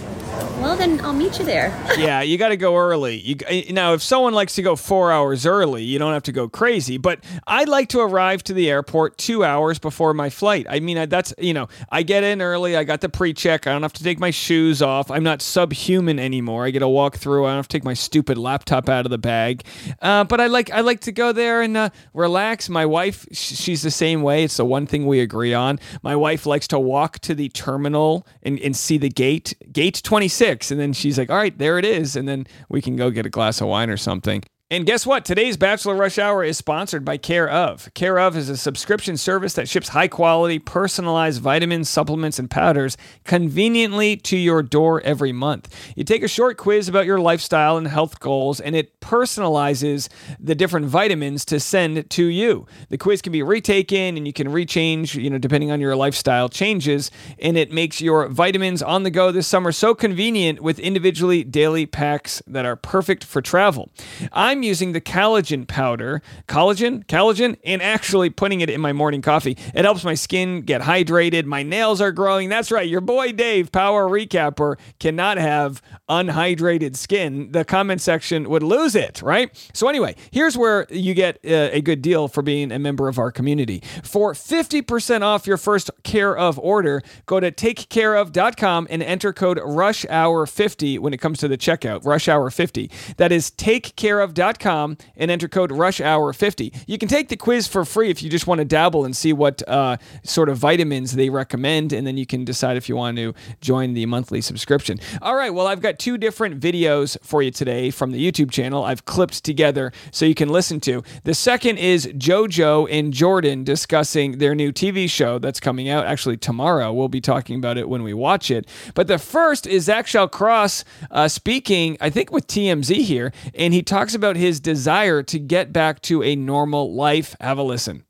Well, 0.61 0.77
then 0.77 1.01
I'll 1.01 1.15
meet 1.15 1.39
you 1.39 1.45
there. 1.45 1.69
yeah, 1.99 2.21
you 2.21 2.37
got 2.37 2.51
to 2.51 2.57
go 2.57 2.77
early. 2.77 3.17
You 3.19 3.35
g- 3.37 3.73
now, 3.73 3.95
if 3.95 4.03
someone 4.03 4.35
likes 4.35 4.55
to 4.57 4.63
go 4.63 4.77
four 4.77 5.11
hours 5.11 5.47
early, 5.47 5.83
you 5.83 5.99
don't 5.99 6.13
have 6.13 6.23
to 6.25 6.33
go 6.33 6.49
crazy. 6.51 6.99
But 6.99 7.21
I'd 7.47 7.69
like 7.69 7.89
to 7.91 8.01
arrive 8.01 8.45
to 8.45 8.53
the 8.53 8.69
airport 8.69 9.17
two 9.17 9.43
hours 9.43 9.79
before 9.79 10.13
my 10.13 10.29
flight. 10.29 10.67
I 10.69 10.81
mean, 10.81 10.99
I- 10.99 11.07
that's 11.07 11.33
you 11.39 11.55
know, 11.55 11.69
I 11.91 12.03
get 12.03 12.25
in 12.25 12.43
early. 12.43 12.77
I 12.77 12.85
got 12.85 13.01
the 13.01 13.09
pre-check. 13.09 13.67
I 13.67 13.73
don't 13.73 13.83
have 13.83 13.95
to 13.95 14.05
take 14.05 14.19
my 14.21 14.31
shoes 14.31 14.83
off. 14.83 15.11
I'm 15.11 15.23
not 15.25 15.41
subhuman 15.41 16.19
anymore. 16.19 16.67
I 16.67 16.71
get 16.71 16.81
to 16.81 16.89
walk 16.89 17.17
through. 17.17 17.47
I 17.47 17.51
don't 17.51 17.57
have 17.57 17.69
to 17.69 17.77
take 17.79 17.85
my 17.85 17.95
stupid 17.95 18.37
laptop 18.37 18.89
out 18.91 19.07
of 19.07 19.11
the 19.11 19.19
bag. 19.19 19.65
Uh, 20.03 20.25
but 20.25 20.41
I 20.43 20.47
like 20.49 20.71
I 20.71 20.83
like 20.83 21.01
to 21.01 21.13
go 21.13 21.33
there 21.33 21.63
and 21.63 21.75
uh, 21.77 21.89
relax. 22.13 22.69
My 22.69 22.85
wife, 22.85 23.27
sh- 23.33 23.57
she's 23.57 23.81
the 23.83 23.91
same 23.91 24.21
way. 24.23 24.45
It's 24.45 24.59
the 24.59 24.67
one 24.67 24.87
thing 24.87 25.07
we 25.07 25.21
agree 25.21 25.55
on. 25.55 25.81
My 26.03 26.15
wife 26.15 26.45
likes 26.45 26.69
to 26.69 26.79
walk 26.79 27.19
to 27.21 27.35
the 27.35 27.49
terminal 27.49 28.27
and, 28.43 28.59
and 28.61 28.77
see 28.77 28.99
the 28.99 29.09
gate, 29.09 29.55
gate 29.73 30.03
26. 30.21 30.71
And 30.71 30.79
then 30.79 30.93
she's 30.93 31.17
like, 31.19 31.31
all 31.31 31.37
right, 31.37 31.57
there 31.57 31.79
it 31.79 31.85
is. 31.87 32.15
And 32.15 32.29
then 32.29 32.47
we 32.69 32.83
can 32.83 32.95
go 32.95 33.11
get 33.11 33.25
a 33.25 33.31
glass 33.31 33.63
of 33.63 33.69
wine 33.69 33.89
or 33.89 33.97
something. 33.97 34.43
And 34.73 34.87
guess 34.87 35.05
what? 35.05 35.25
Today's 35.25 35.57
Bachelor 35.57 35.97
Rush 35.97 36.17
Hour 36.17 36.45
is 36.45 36.57
sponsored 36.57 37.05
by 37.05 37.17
Care 37.17 37.51
of. 37.51 37.93
Care 37.95 38.21
of 38.21 38.37
is 38.37 38.49
a 38.49 38.57
subscription 38.57 39.17
service 39.17 39.55
that 39.55 39.69
ships 39.69 39.89
high 39.89 40.07
quality, 40.07 40.61
personalized 40.61 41.43
vitamins, 41.43 41.89
supplements, 41.89 42.39
and 42.39 42.49
powders 42.49 42.97
conveniently 43.25 44.17
to 44.19 44.37
your 44.37 44.63
door 44.63 45.01
every 45.01 45.33
month. 45.33 45.75
You 45.97 46.05
take 46.05 46.23
a 46.23 46.29
short 46.29 46.57
quiz 46.57 46.89
about 46.89 47.05
your 47.05 47.19
lifestyle 47.19 47.79
and 47.79 47.89
health 47.89 48.21
goals, 48.21 48.61
and 48.61 48.77
it 48.77 49.01
personalizes 49.01 50.09
the 50.39 50.55
different 50.55 50.87
vitamins 50.87 51.45
to 51.47 51.59
send 51.59 52.09
to 52.09 52.27
you. 52.27 52.69
The 52.91 52.99
quiz 52.99 53.23
can 53.23 53.33
be 53.33 53.43
retaken 53.43 54.17
and 54.17 54.25
you 54.25 54.33
can 54.33 54.47
rechange, 54.47 55.21
you 55.21 55.31
know, 55.31 55.39
depending 55.39 55.73
on 55.73 55.81
your 55.81 55.97
lifestyle 55.97 56.49
changes, 56.49 57.11
and 57.41 57.57
it 57.57 57.73
makes 57.73 58.01
your 58.01 58.29
vitamins 58.29 58.83
on 58.83 59.03
the 59.03 59.11
go 59.11 59.33
this 59.33 59.49
summer 59.49 59.73
so 59.73 59.97
convenient 59.97 60.61
with 60.61 60.79
individually 60.79 61.43
daily 61.43 61.87
packs 61.87 62.41
that 62.47 62.65
are 62.65 62.77
perfect 62.77 63.25
for 63.25 63.43
travel. 63.43 63.91
I'm 64.33 64.60
using 64.63 64.93
the 64.93 65.01
collagen 65.01 65.67
powder, 65.67 66.23
collagen, 66.49 67.05
collagen, 67.07 67.57
and 67.65 67.83
actually 67.83 68.31
putting 68.31 68.61
it 68.61 68.71
in 68.71 68.81
my 68.81 68.93
morning 68.93 69.23
coffee. 69.23 69.57
It 69.75 69.85
helps 69.85 70.05
my 70.05 70.15
skin 70.15 70.63
get 70.63 70.83
hydrated. 70.83 71.45
My 71.45 71.63
nails 71.63 72.01
are 72.01 72.13
growing. 72.13 72.49
That's 72.49 72.71
right. 72.71 72.89
Your 72.89 73.01
boy 73.01 73.33
Dave, 73.33 73.73
power 73.73 74.09
recapper, 74.09 74.79
cannot 74.99 75.39
have 75.39 75.83
unhydrated 76.09 76.97
skin. 76.97 77.53
The 77.53 77.65
comment 77.65 78.01
section 78.01 78.49
would 78.49 78.63
lose 78.63 78.95
it, 78.95 79.23
right? 79.23 79.51
So, 79.73 79.89
anyway, 79.89 80.17
here's 80.31 80.57
where 80.57 80.87
you 80.91 81.15
get 81.15 81.37
uh, 81.45 81.71
a 81.73 81.81
good 81.81 82.03
deal 82.03 82.29
for 82.29 82.43
being 82.43 82.73
a 82.73 82.79
member 82.79 83.09
of 83.09 83.19
our 83.19 83.31
community. 83.31 83.83
For 84.03 84.33
50% 84.33 85.23
off 85.23 85.47
your 85.47 85.57
first 85.57 85.91
Care 86.03 86.37
of 86.37 86.59
order, 86.59 87.03
go 87.27 87.41
to 87.41 87.53
takecareof.com 87.53 88.89
and 88.91 89.03
enter 89.03 89.33
code 89.33 89.59
RUSHHOUR50 89.59 90.99
when 90.99 91.13
it 91.13 91.19
comes 91.19 91.39
to 91.39 91.49
the 91.49 91.59
checkout. 91.59 92.05
Rush 92.05 92.29
Hour 92.29 92.51
50. 92.51 92.91
That 93.17 93.33
is 93.33 93.51
takecareof.com 93.51 94.50
and 94.59 95.31
enter 95.31 95.49
code 95.49 95.71
RUSHHOUR50. 95.71 96.85
You 96.87 96.99
can 96.99 97.09
take 97.09 97.29
the 97.29 97.37
quiz 97.37 97.67
for 97.67 97.85
free 97.85 98.11
if 98.11 98.23
you 98.23 98.31
just 98.31 98.47
want 98.47 98.59
to 98.61 98.65
dabble 98.65 99.05
and 99.05 99.17
see 99.17 99.33
what 99.33 99.67
uh, 99.69 99.97
sort 100.23 100.49
of 100.49 100.59
vitamins 100.59 101.13
they 101.13 101.31
recommend, 101.31 101.93
and 101.93 102.07
then 102.07 102.17
you 102.17 102.27
can 102.27 102.45
decide 102.45 102.77
if 102.77 102.89
you 102.89 102.97
want 102.97 103.17
to 103.17 103.35
join 103.61 103.95
the 103.95 104.07
monthly 104.07 104.41
subscription. 104.41 104.99
All 105.23 105.37
right, 105.37 105.51
well, 105.51 105.67
I've 105.67 105.81
got 105.81 105.99
two 105.99 106.19
different 106.19 106.61
videos 106.61 107.17
for 107.23 107.43
you 107.43 107.51
today 107.51 107.91
from 107.91 108.13
the 108.13 108.31
YouTube 108.31 108.51
channel 108.51 108.85
I've 108.85 109.05
clipped 109.05 109.45
together 109.45 109.93
so 110.11 110.25
you 110.25 110.35
can 110.35 110.49
listen 110.49 110.81
to. 110.81 111.03
The 111.25 111.35
second 111.35 111.79
is 111.79 112.07
JoJo 112.07 112.89
and 112.91 113.13
Jordan 113.13 113.65
discussing 113.65 114.39
their 114.39 114.55
new 114.55 114.73
TV 114.73 115.09
show 115.09 115.39
that's 115.39 115.61
coming 115.61 115.89
out 115.89 116.07
actually 116.07 116.37
tomorrow. 116.37 116.93
We'll 116.93 117.09
be 117.09 117.21
talking 117.21 117.57
about 117.57 117.79
it 117.79 117.89
when 117.89 118.03
we 118.03 118.15
watch 118.15 118.51
it. 118.51 118.67
But 118.95 119.07
the 119.07 119.19
first 119.19 119.67
is 119.67 119.85
Zach 119.85 120.07
Cross 120.33 120.85
uh, 121.11 121.29
speaking, 121.29 121.97
I 122.01 122.11
think, 122.11 122.33
with 122.33 122.47
TMZ 122.47 123.03
here, 123.03 123.33
and 123.55 123.73
he 123.73 123.83
talks 123.83 124.15
about 124.15 124.37
his 124.41 124.59
desire 124.61 125.23
to 125.25 125.39
get 125.39 125.73
back 125.73 126.01
to 126.03 126.23
a 126.23 126.35
normal 126.35 126.95
life. 126.95 127.37
Have 127.41 127.59
a 127.59 127.63
listen. 127.63 128.05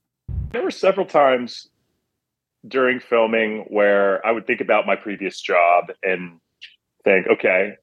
There 0.52 0.62
were 0.62 0.70
several 0.70 1.06
times 1.06 1.68
during 2.66 3.00
filming 3.00 3.64
where 3.68 4.24
I 4.26 4.32
would 4.32 4.46
think 4.46 4.60
about 4.60 4.86
my 4.86 4.96
previous 4.96 5.40
job 5.40 5.86
and 6.02 6.38
think, 7.04 7.26
okay, 7.26 7.74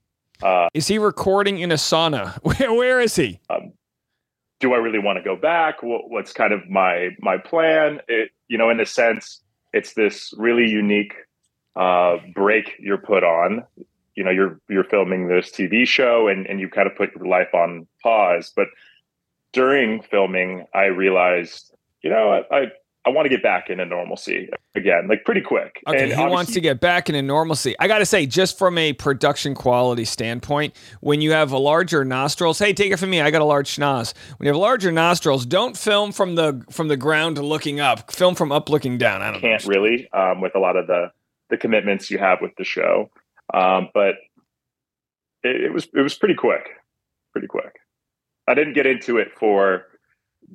uh, 0.44 0.68
Is 0.74 0.88
he 0.88 1.00
recording 1.00 1.60
in 1.60 1.72
a 1.72 1.76
sauna? 1.76 2.38
Where, 2.44 2.74
where 2.74 3.00
is 3.00 3.16
he? 3.16 3.40
um, 3.50 3.74
do 4.60 4.74
I 4.74 4.78
really 4.78 5.00
want 5.00 5.18
to 5.18 5.24
go 5.24 5.36
back? 5.36 5.84
What, 5.84 6.10
what's 6.10 6.34
kind 6.34 6.54
of 6.54 6.68
my 6.70 7.10
my 7.20 7.38
plan? 7.38 8.02
It, 8.08 8.30
you 8.48 8.58
know, 8.58 8.70
in 8.70 8.80
a 8.80 8.86
sense, 8.86 9.42
it's 9.74 9.94
this 9.94 10.34
really 10.38 10.68
unique 10.70 11.14
uh, 11.76 12.18
break 12.34 12.74
you're 12.80 12.98
put 12.98 13.24
on. 13.24 13.64
You 14.18 14.24
know, 14.24 14.32
you're 14.32 14.60
you're 14.68 14.84
filming 14.84 15.28
this 15.28 15.52
TV 15.52 15.88
show 15.88 16.28
and 16.28 16.46
and 16.48 16.60
you 16.60 16.68
kind 16.70 16.88
of 16.88 16.96
put 16.98 17.16
your 17.16 17.28
life 17.28 17.54
on 17.54 17.88
pause. 18.02 18.52
But 18.56 18.68
during 19.54 20.02
filming, 20.02 20.66
I 20.74 20.86
realized, 20.86 21.72
you 22.02 22.10
know, 22.10 22.44
I 22.52 22.56
I, 22.56 22.66
I 23.06 23.10
want 23.10 23.26
to 23.26 23.30
get 23.30 23.44
back 23.44 23.70
into 23.70 23.86
normalcy 23.86 24.50
again, 24.76 25.08
like 25.08 25.24
pretty 25.24 25.42
quick. 25.42 25.82
Okay, 25.88 26.12
And 26.12 26.20
he 26.20 26.26
wants 26.26 26.52
to 26.54 26.60
get 26.60 26.80
back 26.80 27.10
into 27.10 27.22
normalcy. 27.22 27.76
I 27.80 27.88
got 27.88 28.00
to 28.00 28.06
say, 28.06 28.26
just 28.26 28.58
from 28.58 28.78
a 28.78 28.94
production 28.94 29.56
quality 29.56 30.04
standpoint, 30.04 30.76
when 31.02 31.22
you 31.22 31.32
have 31.32 31.52
a 31.52 31.58
larger 31.58 32.04
nostrils, 32.04 32.60
hey, 32.60 32.74
take 32.74 32.92
it 32.92 32.98
from 32.98 33.12
me, 33.12 33.22
I 33.22 33.30
got 33.32 33.42
a 33.42 33.46
large 33.46 33.76
schnoz. 33.76 34.14
When 34.38 34.48
you 34.48 34.52
have 34.52 34.60
larger 34.60 34.92
nostrils, 34.92 35.46
don't 35.46 35.78
film 35.78 36.12
from 36.12 36.36
the 36.36 36.66
from 36.72 36.88
the 36.88 36.98
ground 36.98 37.38
looking 37.38 37.80
up. 37.80 38.12
Film 38.12 38.34
from 38.36 38.52
up 38.52 38.68
looking 38.68 38.98
down. 38.98 39.22
I 39.22 39.32
don't 39.32 39.42
can't 39.42 39.64
know. 39.64 39.70
really 39.70 40.10
um, 40.12 40.42
with 40.42 40.56
a 40.56 40.60
lot 40.60 40.76
of 40.76 40.88
the 40.88 41.12
the 41.50 41.58
commitments 41.58 42.12
you 42.12 42.18
have 42.18 42.40
with 42.42 42.56
the 42.58 42.64
show. 42.64 43.10
Um, 43.54 43.90
but 43.94 44.16
it, 45.44 45.66
it 45.66 45.74
was 45.74 45.88
it 45.94 46.02
was 46.02 46.16
pretty 46.16 46.36
quick, 46.36 46.70
pretty 47.34 47.48
quick. 47.48 47.76
I 48.48 48.54
didn't 48.54 48.74
get 48.74 48.86
into 48.86 49.18
it 49.18 49.30
for 49.38 49.84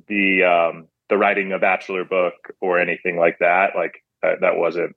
the 0.07 0.43
um, 0.43 0.87
the 1.09 1.17
writing 1.17 1.51
a 1.53 1.59
bachelor 1.59 2.03
book 2.03 2.33
or 2.61 2.79
anything 2.79 3.17
like 3.17 3.37
that. 3.39 3.75
Like 3.75 4.03
that, 4.21 4.41
that 4.41 4.57
wasn't 4.57 4.95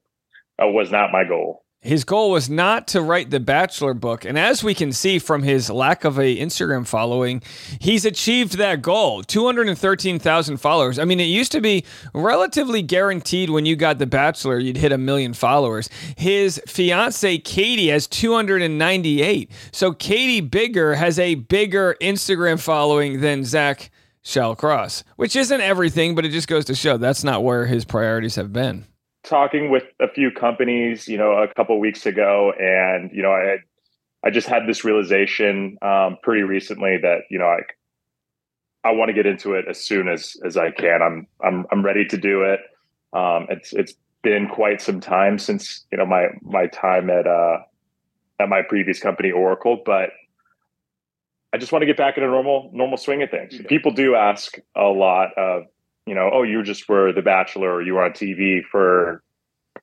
that 0.58 0.66
was 0.66 0.90
not 0.90 1.12
my 1.12 1.24
goal. 1.24 1.64
His 1.82 2.02
goal 2.02 2.32
was 2.32 2.50
not 2.50 2.88
to 2.88 3.00
write 3.00 3.30
the 3.30 3.38
Bachelor 3.38 3.94
book, 3.94 4.24
and 4.24 4.36
as 4.36 4.64
we 4.64 4.74
can 4.74 4.90
see 4.90 5.20
from 5.20 5.44
his 5.44 5.70
lack 5.70 6.04
of 6.04 6.18
a 6.18 6.36
Instagram 6.36 6.84
following, 6.84 7.42
he's 7.78 8.04
achieved 8.04 8.58
that 8.58 8.82
goal. 8.82 9.22
Two 9.22 9.44
hundred 9.44 9.68
and 9.68 9.78
thirteen 9.78 10.18
thousand 10.18 10.56
followers. 10.56 10.98
I 10.98 11.04
mean, 11.04 11.20
it 11.20 11.24
used 11.24 11.52
to 11.52 11.60
be 11.60 11.84
relatively 12.12 12.82
guaranteed 12.82 13.50
when 13.50 13.66
you 13.66 13.76
got 13.76 13.98
the 13.98 14.06
Bachelor, 14.06 14.58
you'd 14.58 14.78
hit 14.78 14.90
a 14.90 14.98
million 14.98 15.32
followers. 15.32 15.88
His 16.16 16.60
fiance 16.66 17.38
Kaity 17.38 17.88
has 17.90 18.08
two 18.08 18.34
hundred 18.34 18.62
and 18.62 18.78
ninety-eight. 18.78 19.52
So 19.70 19.92
Kaity 19.92 20.48
Biggar 20.48 20.96
has 20.96 21.20
a 21.20 21.36
bigger 21.36 21.94
Instagram 22.00 22.58
following 22.58 23.20
than 23.20 23.44
Zach 23.44 23.90
Shallcross, 24.24 25.04
which 25.14 25.36
isn't 25.36 25.60
everything, 25.60 26.16
but 26.16 26.24
it 26.24 26.30
just 26.30 26.48
goes 26.48 26.64
to 26.64 26.74
show 26.74 26.96
that's 26.96 27.22
not 27.22 27.44
where 27.44 27.66
his 27.66 27.84
priorities 27.84 28.34
have 28.34 28.52
been. 28.52 28.86
Talking 29.26 29.70
with 29.70 29.84
a 30.00 30.08
few 30.08 30.30
companies, 30.30 31.08
you 31.08 31.18
know, 31.18 31.32
a 31.32 31.52
couple 31.54 31.78
weeks 31.78 32.06
ago, 32.06 32.52
and 32.58 33.10
you 33.12 33.22
know, 33.22 33.32
I 33.32 33.40
had, 33.40 33.58
I 34.24 34.30
just 34.30 34.46
had 34.46 34.62
this 34.66 34.84
realization 34.84 35.76
um, 35.82 36.16
pretty 36.22 36.42
recently 36.42 36.98
that 37.02 37.22
you 37.30 37.38
know, 37.38 37.46
like 37.46 37.78
I 38.84 38.92
want 38.92 39.08
to 39.08 39.12
get 39.12 39.26
into 39.26 39.54
it 39.54 39.66
as 39.68 39.84
soon 39.84 40.08
as 40.08 40.36
as 40.44 40.56
I 40.56 40.70
can. 40.70 41.02
I'm 41.02 41.26
I'm 41.44 41.66
I'm 41.70 41.84
ready 41.84 42.04
to 42.06 42.16
do 42.16 42.42
it. 42.42 42.60
Um, 43.12 43.46
it's 43.50 43.72
it's 43.72 43.94
been 44.22 44.48
quite 44.48 44.80
some 44.80 45.00
time 45.00 45.38
since 45.38 45.84
you 45.92 45.98
know 45.98 46.06
my 46.06 46.26
my 46.42 46.66
time 46.66 47.10
at 47.10 47.26
uh 47.26 47.58
at 48.40 48.48
my 48.48 48.62
previous 48.62 48.98
company 48.98 49.30
Oracle, 49.30 49.82
but 49.84 50.10
I 51.52 51.58
just 51.58 51.72
want 51.72 51.82
to 51.82 51.86
get 51.86 51.96
back 51.96 52.16
in 52.16 52.24
a 52.24 52.26
normal 52.26 52.70
normal 52.72 52.98
swing 52.98 53.22
of 53.22 53.30
things. 53.30 53.60
People 53.68 53.92
do 53.92 54.14
ask 54.14 54.58
a 54.76 54.84
lot 54.84 55.30
of 55.36 55.64
you 56.06 56.14
know, 56.14 56.30
oh, 56.32 56.42
you 56.44 56.62
just 56.62 56.88
were 56.88 57.12
The 57.12 57.22
Bachelor 57.22 57.74
or 57.74 57.82
you 57.82 57.94
were 57.94 58.04
on 58.04 58.12
TV 58.12 58.62
for 58.64 59.22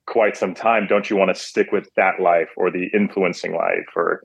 quite 0.06 0.36
some 0.36 0.54
time. 0.54 0.86
Don't 0.86 1.08
you 1.08 1.16
want 1.16 1.34
to 1.34 1.40
stick 1.40 1.70
with 1.70 1.88
that 1.96 2.20
life 2.20 2.48
or 2.56 2.70
the 2.70 2.88
influencing 2.94 3.54
life 3.54 3.86
or 3.94 4.22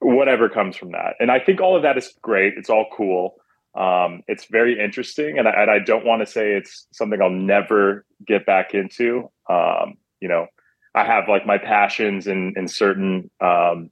whatever 0.00 0.48
comes 0.48 0.76
from 0.76 0.92
that? 0.92 1.14
And 1.20 1.30
I 1.30 1.38
think 1.38 1.60
all 1.60 1.76
of 1.76 1.82
that 1.82 1.98
is 1.98 2.12
great. 2.22 2.54
It's 2.56 2.70
all 2.70 2.86
cool. 2.96 3.36
Um, 3.78 4.22
it's 4.26 4.46
very 4.46 4.82
interesting. 4.82 5.38
And 5.38 5.46
I, 5.46 5.62
and 5.62 5.70
I 5.70 5.78
don't 5.78 6.06
want 6.06 6.24
to 6.24 6.26
say 6.26 6.54
it's 6.54 6.86
something 6.92 7.20
I'll 7.20 7.28
never 7.30 8.06
get 8.26 8.46
back 8.46 8.72
into. 8.72 9.30
Um, 9.50 9.94
you 10.20 10.28
know, 10.28 10.46
I 10.94 11.04
have 11.04 11.28
like 11.28 11.46
my 11.46 11.58
passions 11.58 12.26
in, 12.26 12.54
in 12.56 12.66
certain, 12.66 13.30
um, 13.42 13.90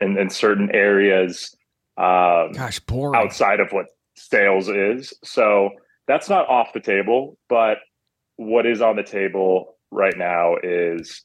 in, 0.00 0.16
in 0.16 0.30
certain 0.30 0.70
areas, 0.72 1.56
um, 1.96 2.52
Gosh, 2.52 2.78
boring. 2.78 3.20
outside 3.20 3.58
of 3.58 3.72
what 3.72 3.86
sales 4.14 4.68
is. 4.68 5.12
So 5.24 5.70
that's 6.08 6.28
not 6.28 6.48
off 6.48 6.72
the 6.72 6.80
table, 6.80 7.38
but 7.48 7.78
what 8.36 8.66
is 8.66 8.80
on 8.80 8.96
the 8.96 9.02
table 9.02 9.76
right 9.90 10.16
now 10.16 10.56
is 10.62 11.22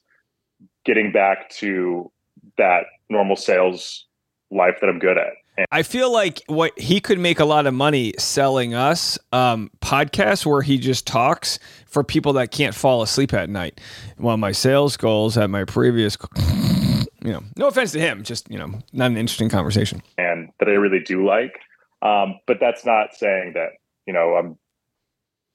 getting 0.84 1.10
back 1.10 1.48
to 1.48 2.10
that 2.58 2.84
normal 3.08 3.36
sales 3.36 4.06
life 4.50 4.76
that 4.80 4.88
I'm 4.88 4.98
good 4.98 5.18
at. 5.18 5.32
And 5.56 5.66
I 5.70 5.82
feel 5.82 6.12
like 6.12 6.42
what 6.46 6.78
he 6.78 7.00
could 7.00 7.18
make 7.18 7.38
a 7.38 7.44
lot 7.44 7.66
of 7.66 7.74
money 7.74 8.12
selling 8.18 8.74
us 8.74 9.18
um, 9.32 9.70
podcasts 9.80 10.44
where 10.44 10.62
he 10.62 10.78
just 10.78 11.06
talks 11.06 11.58
for 11.86 12.02
people 12.02 12.32
that 12.34 12.50
can't 12.50 12.74
fall 12.74 13.02
asleep 13.02 13.32
at 13.32 13.48
night. 13.48 13.80
Well, 14.18 14.36
my 14.36 14.52
sales 14.52 14.96
goals 14.96 15.38
at 15.38 15.50
my 15.50 15.64
previous 15.64 16.16
you 17.24 17.32
know, 17.32 17.42
no 17.56 17.68
offense 17.68 17.92
to 17.92 18.00
him, 18.00 18.22
just 18.22 18.50
you 18.50 18.58
know, 18.58 18.80
not 18.92 19.10
an 19.10 19.16
interesting 19.16 19.48
conversation. 19.48 20.02
and 20.18 20.50
that 20.58 20.68
I 20.68 20.72
really 20.72 21.00
do 21.00 21.26
like. 21.26 21.58
Um, 22.02 22.38
but 22.46 22.58
that's 22.60 22.84
not 22.84 23.14
saying 23.14 23.52
that 23.54 23.70
you 24.06 24.12
know 24.12 24.34
I'm 24.34 24.58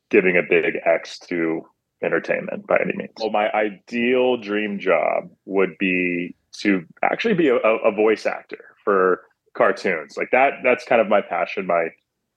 giving 0.10 0.38
a 0.38 0.42
big 0.42 0.76
X 0.86 1.20
to 1.20 1.66
entertainment 2.04 2.66
by 2.68 2.78
any 2.78 2.96
means. 2.96 3.12
Well, 3.20 3.32
my 3.32 3.52
ideal 3.52 4.38
dream 4.38 4.80
job 4.80 5.30
would 5.46 5.78
be 5.78 6.36
to 6.62 6.86
actually 7.04 7.34
be 7.34 7.50
a, 7.50 7.58
a 7.58 7.92
voice 7.92 8.26
actor 8.26 8.76
for 8.84 9.22
cartoons. 9.56 10.18
Like 10.18 10.32
that. 10.32 10.54
That's 10.64 10.86
kind 10.86 11.02
of 11.02 11.08
my 11.08 11.22
passion. 11.22 11.68
My 11.68 11.90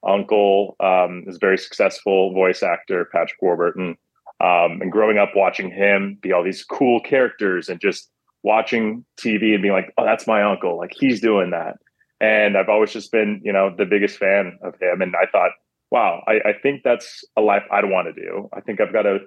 uncle 0.07 0.77
um, 0.81 1.25
is 1.27 1.37
a 1.37 1.39
very 1.39 1.59
successful 1.59 2.33
voice 2.33 2.63
actor, 2.63 3.09
Patrick 3.13 3.41
Warburton. 3.41 3.97
Um, 4.41 4.81
and 4.83 4.91
growing 4.91 5.19
up 5.19 5.31
watching 5.37 5.71
him 5.71 6.19
be 6.21 6.33
all 6.33 6.43
these 6.43 6.65
cool 6.65 7.01
characters 7.01 7.69
and 7.69 7.81
just 7.81 8.11
watching 8.43 9.05
TV 9.17 9.53
and 9.53 9.63
being 9.63 9.73
like, 9.73 9.93
oh, 9.97 10.05
that's 10.05 10.27
my 10.27 10.43
uncle. 10.43 10.77
Like 10.77 10.93
he's 10.93 11.21
doing 11.21 11.51
that. 11.51 11.77
And 12.21 12.57
I've 12.57 12.69
always 12.69 12.93
just 12.93 13.13
been, 13.13 13.41
you 13.45 13.53
know, 13.53 13.73
the 13.77 13.85
biggest 13.85 14.19
fan 14.19 14.59
of 14.63 14.75
him. 14.81 15.01
And 15.01 15.15
I 15.15 15.27
thought, 15.31 15.53
wow, 15.93 16.25
I, 16.27 16.33
I 16.33 16.53
think 16.63 16.81
that's 16.83 17.23
a 17.37 17.43
life 17.43 17.65
I'd 17.71 17.85
want 17.85 18.09
to 18.09 18.21
do. 18.21 18.49
I 18.55 18.63
think 18.63 18.81
I've 18.81 18.95
got 18.95 19.05
a 19.05 19.19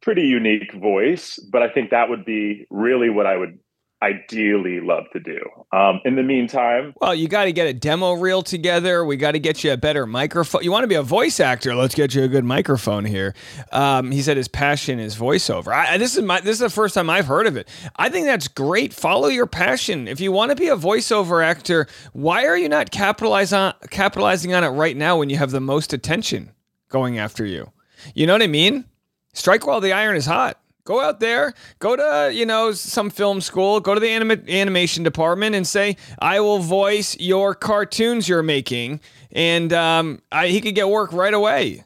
pretty 0.00 0.22
unique 0.22 0.72
voice, 0.72 1.40
but 1.50 1.60
I 1.60 1.68
think 1.68 1.90
that 1.90 2.08
would 2.08 2.24
be 2.24 2.66
really 2.70 3.10
what 3.10 3.26
I 3.26 3.36
would 3.36 3.58
ideally 4.02 4.80
love 4.80 5.04
to 5.12 5.20
do. 5.20 5.40
Um, 5.72 6.00
in 6.04 6.14
the 6.16 6.22
meantime, 6.22 6.94
Well, 7.00 7.14
you 7.14 7.28
got 7.28 7.44
to 7.44 7.52
get 7.52 7.66
a 7.66 7.74
demo 7.74 8.12
reel 8.12 8.42
together. 8.42 9.04
We 9.04 9.16
got 9.16 9.32
to 9.32 9.38
get 9.38 9.64
you 9.64 9.72
a 9.72 9.76
better 9.76 10.06
microphone. 10.06 10.62
You 10.62 10.70
want 10.70 10.84
to 10.84 10.88
be 10.88 10.94
a 10.94 11.02
voice 11.02 11.40
actor? 11.40 11.74
Let's 11.74 11.94
get 11.94 12.14
you 12.14 12.22
a 12.22 12.28
good 12.28 12.44
microphone 12.44 13.04
here. 13.04 13.34
Um, 13.72 14.10
he 14.10 14.22
said 14.22 14.36
his 14.36 14.48
passion 14.48 15.00
is 15.00 15.16
voiceover. 15.16 15.72
I, 15.72 15.98
this 15.98 16.16
is 16.16 16.22
my 16.22 16.40
this 16.40 16.54
is 16.54 16.60
the 16.60 16.70
first 16.70 16.94
time 16.94 17.10
I've 17.10 17.26
heard 17.26 17.46
of 17.46 17.56
it. 17.56 17.68
I 17.96 18.08
think 18.08 18.26
that's 18.26 18.48
great. 18.48 18.94
Follow 18.94 19.28
your 19.28 19.46
passion. 19.46 20.06
If 20.06 20.20
you 20.20 20.30
want 20.32 20.50
to 20.50 20.56
be 20.56 20.68
a 20.68 20.76
voiceover 20.76 21.44
actor, 21.44 21.86
why 22.12 22.46
are 22.46 22.56
you 22.56 22.68
not 22.68 22.90
capitalize 22.90 23.52
on 23.52 23.74
capitalizing 23.90 24.54
on 24.54 24.64
it 24.64 24.68
right 24.68 24.96
now 24.96 25.18
when 25.18 25.30
you 25.30 25.36
have 25.36 25.50
the 25.50 25.60
most 25.60 25.92
attention 25.92 26.52
going 26.88 27.18
after 27.18 27.44
you? 27.44 27.72
You 28.14 28.26
know 28.26 28.34
what 28.34 28.42
I 28.42 28.46
mean? 28.46 28.84
Strike 29.32 29.66
while 29.66 29.80
the 29.80 29.92
iron 29.92 30.16
is 30.16 30.26
hot. 30.26 30.60
Go 30.88 31.02
out 31.02 31.20
there, 31.20 31.52
go 31.80 31.96
to, 31.96 32.32
you 32.32 32.46
know, 32.46 32.72
some 32.72 33.10
film 33.10 33.42
school, 33.42 33.78
go 33.78 33.92
to 33.92 34.00
the 34.00 34.08
anima- 34.08 34.40
animation 34.48 35.04
department 35.04 35.54
and 35.54 35.66
say, 35.66 35.98
I 36.18 36.40
will 36.40 36.60
voice 36.60 37.14
your 37.20 37.54
cartoons 37.54 38.26
you're 38.26 38.42
making. 38.42 39.00
And 39.30 39.70
um, 39.74 40.22
I, 40.32 40.48
he 40.48 40.62
could 40.62 40.74
get 40.74 40.88
work 40.88 41.12
right 41.12 41.34
away. 41.34 41.84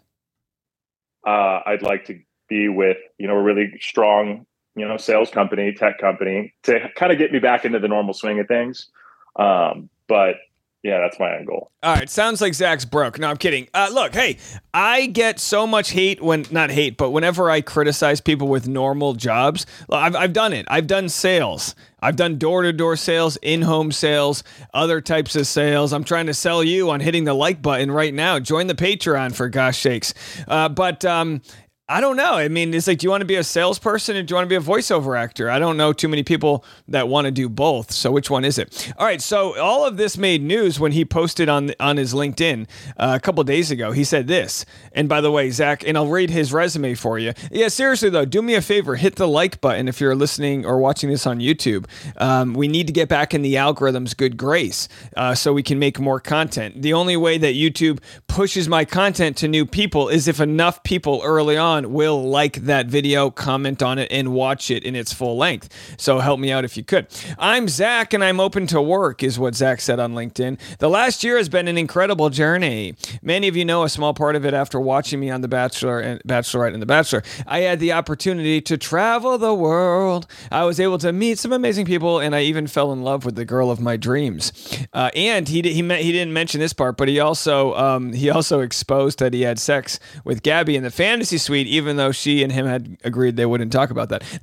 uh, 1.26 1.60
I'd 1.66 1.82
like 1.82 2.04
to 2.06 2.20
be 2.48 2.68
with, 2.68 2.98
you 3.18 3.26
know, 3.26 3.34
a 3.34 3.42
really 3.42 3.72
strong, 3.80 4.46
you 4.74 4.86
know, 4.86 4.96
sales 4.96 5.30
company, 5.30 5.72
tech 5.72 5.98
company 5.98 6.54
to 6.64 6.88
kind 6.94 7.12
of 7.12 7.18
get 7.18 7.32
me 7.32 7.38
back 7.38 7.64
into 7.64 7.78
the 7.78 7.88
normal 7.88 8.14
swing 8.14 8.40
of 8.40 8.48
things. 8.48 8.88
Um, 9.36 9.88
but 10.08 10.36
yeah, 10.82 10.98
that's 10.98 11.18
my 11.20 11.36
end 11.36 11.46
goal. 11.46 11.70
All 11.82 11.94
right, 11.94 12.10
sounds 12.10 12.40
like 12.40 12.54
Zach's 12.54 12.84
broke. 12.84 13.18
No, 13.18 13.28
I'm 13.28 13.36
kidding. 13.36 13.68
Uh, 13.72 13.88
look, 13.92 14.14
hey, 14.14 14.38
I 14.74 15.06
get 15.06 15.38
so 15.38 15.66
much 15.66 15.90
hate 15.90 16.20
when, 16.20 16.44
not 16.50 16.70
hate, 16.70 16.96
but 16.96 17.10
whenever 17.10 17.50
I 17.50 17.60
criticize 17.60 18.20
people 18.20 18.48
with 18.48 18.66
normal 18.66 19.14
jobs, 19.14 19.64
I've, 19.90 20.16
I've 20.16 20.32
done 20.32 20.52
it. 20.52 20.66
I've 20.68 20.88
done 20.88 21.08
sales. 21.08 21.76
I've 22.00 22.16
done 22.16 22.36
door 22.36 22.62
to 22.62 22.72
door 22.72 22.96
sales, 22.96 23.36
in 23.42 23.62
home 23.62 23.92
sales, 23.92 24.42
other 24.74 25.00
types 25.00 25.36
of 25.36 25.46
sales. 25.46 25.92
I'm 25.92 26.04
trying 26.04 26.26
to 26.26 26.34
sell 26.34 26.64
you 26.64 26.90
on 26.90 26.98
hitting 26.98 27.24
the 27.24 27.34
like 27.34 27.62
button 27.62 27.90
right 27.90 28.12
now. 28.12 28.40
Join 28.40 28.66
the 28.66 28.74
Patreon 28.74 29.34
for 29.34 29.48
gosh 29.48 29.78
sakes. 29.78 30.14
Uh, 30.48 30.68
but, 30.68 31.04
um, 31.04 31.42
I 31.88 32.00
don't 32.00 32.16
know. 32.16 32.34
I 32.34 32.46
mean, 32.46 32.72
it's 32.72 32.86
like, 32.86 32.98
do 32.98 33.06
you 33.06 33.10
want 33.10 33.22
to 33.22 33.26
be 33.26 33.34
a 33.34 33.42
salesperson 33.42 34.16
or 34.16 34.22
do 34.22 34.32
you 34.32 34.36
want 34.36 34.48
to 34.48 34.48
be 34.48 34.54
a 34.54 34.60
voiceover 34.60 35.18
actor? 35.18 35.50
I 35.50 35.58
don't 35.58 35.76
know 35.76 35.92
too 35.92 36.06
many 36.06 36.22
people 36.22 36.64
that 36.86 37.08
want 37.08 37.24
to 37.24 37.32
do 37.32 37.48
both. 37.48 37.90
So 37.90 38.12
which 38.12 38.30
one 38.30 38.44
is 38.44 38.56
it? 38.56 38.92
All 38.96 39.04
right. 39.04 39.20
So 39.20 39.58
all 39.58 39.84
of 39.84 39.96
this 39.96 40.16
made 40.16 40.42
news 40.44 40.78
when 40.78 40.92
he 40.92 41.04
posted 41.04 41.48
on 41.48 41.72
on 41.80 41.96
his 41.96 42.14
LinkedIn 42.14 42.68
uh, 42.96 43.14
a 43.16 43.20
couple 43.20 43.42
days 43.42 43.72
ago. 43.72 43.90
He 43.90 44.04
said 44.04 44.28
this. 44.28 44.64
And 44.92 45.08
by 45.08 45.20
the 45.20 45.32
way, 45.32 45.50
Zach, 45.50 45.82
and 45.86 45.98
I'll 45.98 46.06
read 46.06 46.30
his 46.30 46.52
resume 46.52 46.94
for 46.94 47.18
you. 47.18 47.32
Yeah, 47.50 47.66
seriously 47.66 48.10
though, 48.10 48.24
do 48.24 48.42
me 48.42 48.54
a 48.54 48.62
favor, 48.62 48.94
hit 48.94 49.16
the 49.16 49.28
like 49.28 49.60
button 49.60 49.88
if 49.88 50.00
you're 50.00 50.14
listening 50.14 50.64
or 50.64 50.78
watching 50.78 51.10
this 51.10 51.26
on 51.26 51.40
YouTube. 51.40 51.86
Um, 52.16 52.54
we 52.54 52.68
need 52.68 52.86
to 52.86 52.92
get 52.92 53.08
back 53.08 53.34
in 53.34 53.42
the 53.42 53.56
algorithm's 53.56 54.14
good 54.14 54.36
grace 54.36 54.88
uh, 55.16 55.34
so 55.34 55.52
we 55.52 55.64
can 55.64 55.80
make 55.80 55.98
more 55.98 56.20
content. 56.20 56.80
The 56.80 56.92
only 56.92 57.16
way 57.16 57.38
that 57.38 57.54
YouTube 57.54 57.98
pushes 58.28 58.68
my 58.68 58.84
content 58.84 59.36
to 59.38 59.48
new 59.48 59.66
people 59.66 60.08
is 60.08 60.28
if 60.28 60.40
enough 60.40 60.84
people 60.84 61.20
early 61.24 61.56
on 61.56 61.71
will 61.80 62.28
like 62.28 62.56
that 62.56 62.86
video, 62.86 63.30
comment 63.30 63.82
on 63.82 63.98
it, 63.98 64.08
and 64.10 64.32
watch 64.32 64.70
it 64.70 64.84
in 64.84 64.94
its 64.94 65.12
full 65.12 65.36
length. 65.36 65.68
So 65.98 66.18
help 66.18 66.38
me 66.38 66.52
out 66.52 66.64
if 66.64 66.76
you 66.76 66.84
could. 66.84 67.06
I'm 67.38 67.68
Zach, 67.68 68.12
and 68.12 68.22
I'm 68.22 68.40
open 68.40 68.66
to 68.68 68.80
work, 68.80 69.22
is 69.22 69.38
what 69.38 69.54
Zach 69.54 69.80
said 69.80 69.98
on 69.98 70.14
LinkedIn. 70.14 70.58
The 70.78 70.90
last 70.90 71.24
year 71.24 71.36
has 71.36 71.48
been 71.48 71.68
an 71.68 71.78
incredible 71.78 72.30
journey. 72.30 72.94
Many 73.22 73.48
of 73.48 73.56
you 73.56 73.64
know 73.64 73.84
a 73.84 73.88
small 73.88 74.14
part 74.14 74.36
of 74.36 74.44
it 74.44 74.54
after 74.54 74.78
watching 74.78 75.20
me 75.20 75.30
on 75.30 75.40
The 75.40 75.48
Bachelor 75.48 76.00
and 76.00 76.22
Bachelorette 76.24 76.74
and 76.74 76.82
The 76.82 76.86
Bachelor. 76.86 77.22
I 77.46 77.60
had 77.60 77.80
the 77.80 77.92
opportunity 77.92 78.60
to 78.60 78.76
travel 78.76 79.38
the 79.38 79.54
world. 79.54 80.26
I 80.50 80.64
was 80.64 80.78
able 80.78 80.98
to 80.98 81.12
meet 81.12 81.38
some 81.38 81.52
amazing 81.52 81.86
people, 81.86 82.18
and 82.18 82.34
I 82.34 82.42
even 82.42 82.66
fell 82.66 82.92
in 82.92 83.02
love 83.02 83.24
with 83.24 83.34
the 83.34 83.44
girl 83.44 83.70
of 83.70 83.80
my 83.80 83.96
dreams. 83.96 84.52
Uh, 84.92 85.10
and 85.14 85.48
he 85.48 85.62
he 85.62 85.82
he 85.82 86.12
didn't 86.12 86.32
mention 86.32 86.60
this 86.60 86.72
part, 86.72 86.96
but 86.96 87.08
he 87.08 87.20
also 87.20 87.74
um, 87.74 88.12
he 88.12 88.30
also 88.30 88.60
exposed 88.60 89.18
that 89.18 89.32
he 89.32 89.42
had 89.42 89.58
sex 89.58 89.98
with 90.24 90.42
Gabi 90.42 90.74
in 90.74 90.82
the 90.82 90.90
fantasy 90.90 91.38
suite, 91.38 91.61
even 91.66 91.96
though 91.96 92.12
she 92.12 92.42
and 92.42 92.52
him 92.52 92.66
had 92.66 92.98
agreed 93.04 93.36
they 93.36 93.46
wouldn't 93.46 93.72
talk 93.72 93.90
about 93.90 94.08
that. 94.10 94.22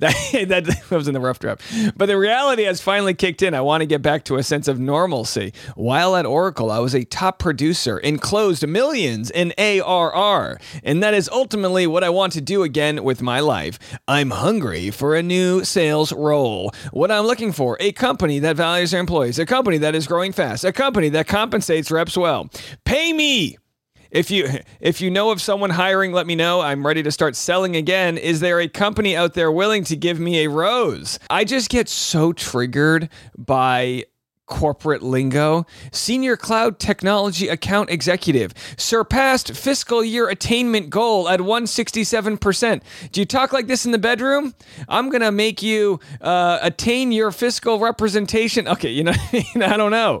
That 0.50 0.64
that 0.64 0.90
was 0.90 1.06
in 1.06 1.14
the 1.14 1.20
rough 1.20 1.38
draft. 1.38 1.62
But 1.96 2.06
the 2.06 2.16
reality 2.16 2.64
has 2.64 2.80
finally 2.80 3.14
kicked 3.14 3.42
in. 3.42 3.54
I 3.54 3.60
want 3.60 3.82
to 3.82 3.86
get 3.86 4.02
back 4.02 4.24
to 4.24 4.36
a 4.36 4.42
sense 4.42 4.68
of 4.68 4.78
normalcy. 4.78 5.52
While 5.74 6.16
at 6.16 6.26
Oracle, 6.26 6.70
I 6.70 6.78
was 6.78 6.94
a 6.94 7.04
top 7.04 7.38
producer 7.38 7.98
and 7.98 8.20
closed 8.20 8.66
millions 8.66 9.30
in 9.30 9.52
ARR, 9.58 10.58
and 10.82 11.02
that 11.02 11.14
is 11.14 11.28
ultimately 11.28 11.86
what 11.86 12.04
I 12.04 12.10
want 12.10 12.32
to 12.34 12.40
do 12.40 12.62
again 12.62 13.04
with 13.04 13.22
my 13.22 13.40
life. 13.40 13.78
I'm 14.08 14.30
hungry 14.30 14.90
for 14.90 15.14
a 15.14 15.22
new 15.22 15.64
sales 15.64 16.12
role. 16.12 16.72
What 16.92 17.10
I'm 17.10 17.26
looking 17.26 17.52
for, 17.52 17.76
a 17.80 17.92
company 17.92 18.38
that 18.40 18.56
values 18.56 18.92
their 18.92 19.00
employees, 19.00 19.38
a 19.38 19.46
company 19.46 19.78
that 19.78 19.94
is 19.94 20.06
growing 20.06 20.32
fast, 20.32 20.64
a 20.64 20.72
company 20.72 21.08
that 21.10 21.26
compensates 21.26 21.90
reps 21.90 22.16
well. 22.16 22.50
Pay 22.84 23.12
me. 23.12 23.58
If 24.10 24.30
you 24.30 24.48
if 24.80 25.00
you 25.00 25.10
know 25.10 25.30
of 25.30 25.40
someone 25.40 25.70
hiring, 25.70 26.12
let 26.12 26.26
me 26.26 26.34
know. 26.34 26.60
I'm 26.60 26.84
ready 26.84 27.02
to 27.02 27.12
start 27.12 27.36
selling 27.36 27.76
again. 27.76 28.18
Is 28.18 28.40
there 28.40 28.60
a 28.60 28.68
company 28.68 29.16
out 29.16 29.34
there 29.34 29.52
willing 29.52 29.84
to 29.84 29.96
give 29.96 30.18
me 30.18 30.44
a 30.44 30.50
rose? 30.50 31.18
I 31.28 31.44
just 31.44 31.70
get 31.70 31.88
so 31.88 32.32
triggered 32.32 33.08
by 33.38 34.04
corporate 34.50 35.02
lingo. 35.02 35.64
Senior 35.92 36.36
cloud 36.36 36.78
technology 36.78 37.48
account 37.48 37.88
executive 37.88 38.52
surpassed 38.76 39.52
fiscal 39.54 40.04
year 40.04 40.28
attainment 40.28 40.90
goal 40.90 41.28
at 41.28 41.40
167%. 41.40 42.82
Do 43.12 43.20
you 43.20 43.24
talk 43.24 43.52
like 43.52 43.68
this 43.68 43.86
in 43.86 43.92
the 43.92 43.98
bedroom? 43.98 44.54
I'm 44.88 45.08
going 45.08 45.22
to 45.22 45.32
make 45.32 45.62
you 45.62 46.00
uh, 46.20 46.58
attain 46.60 47.12
your 47.12 47.30
fiscal 47.30 47.78
representation. 47.78 48.68
Okay, 48.68 48.90
you 48.90 49.04
know, 49.04 49.14
I 49.54 49.76
don't 49.76 49.92
know. 49.92 50.20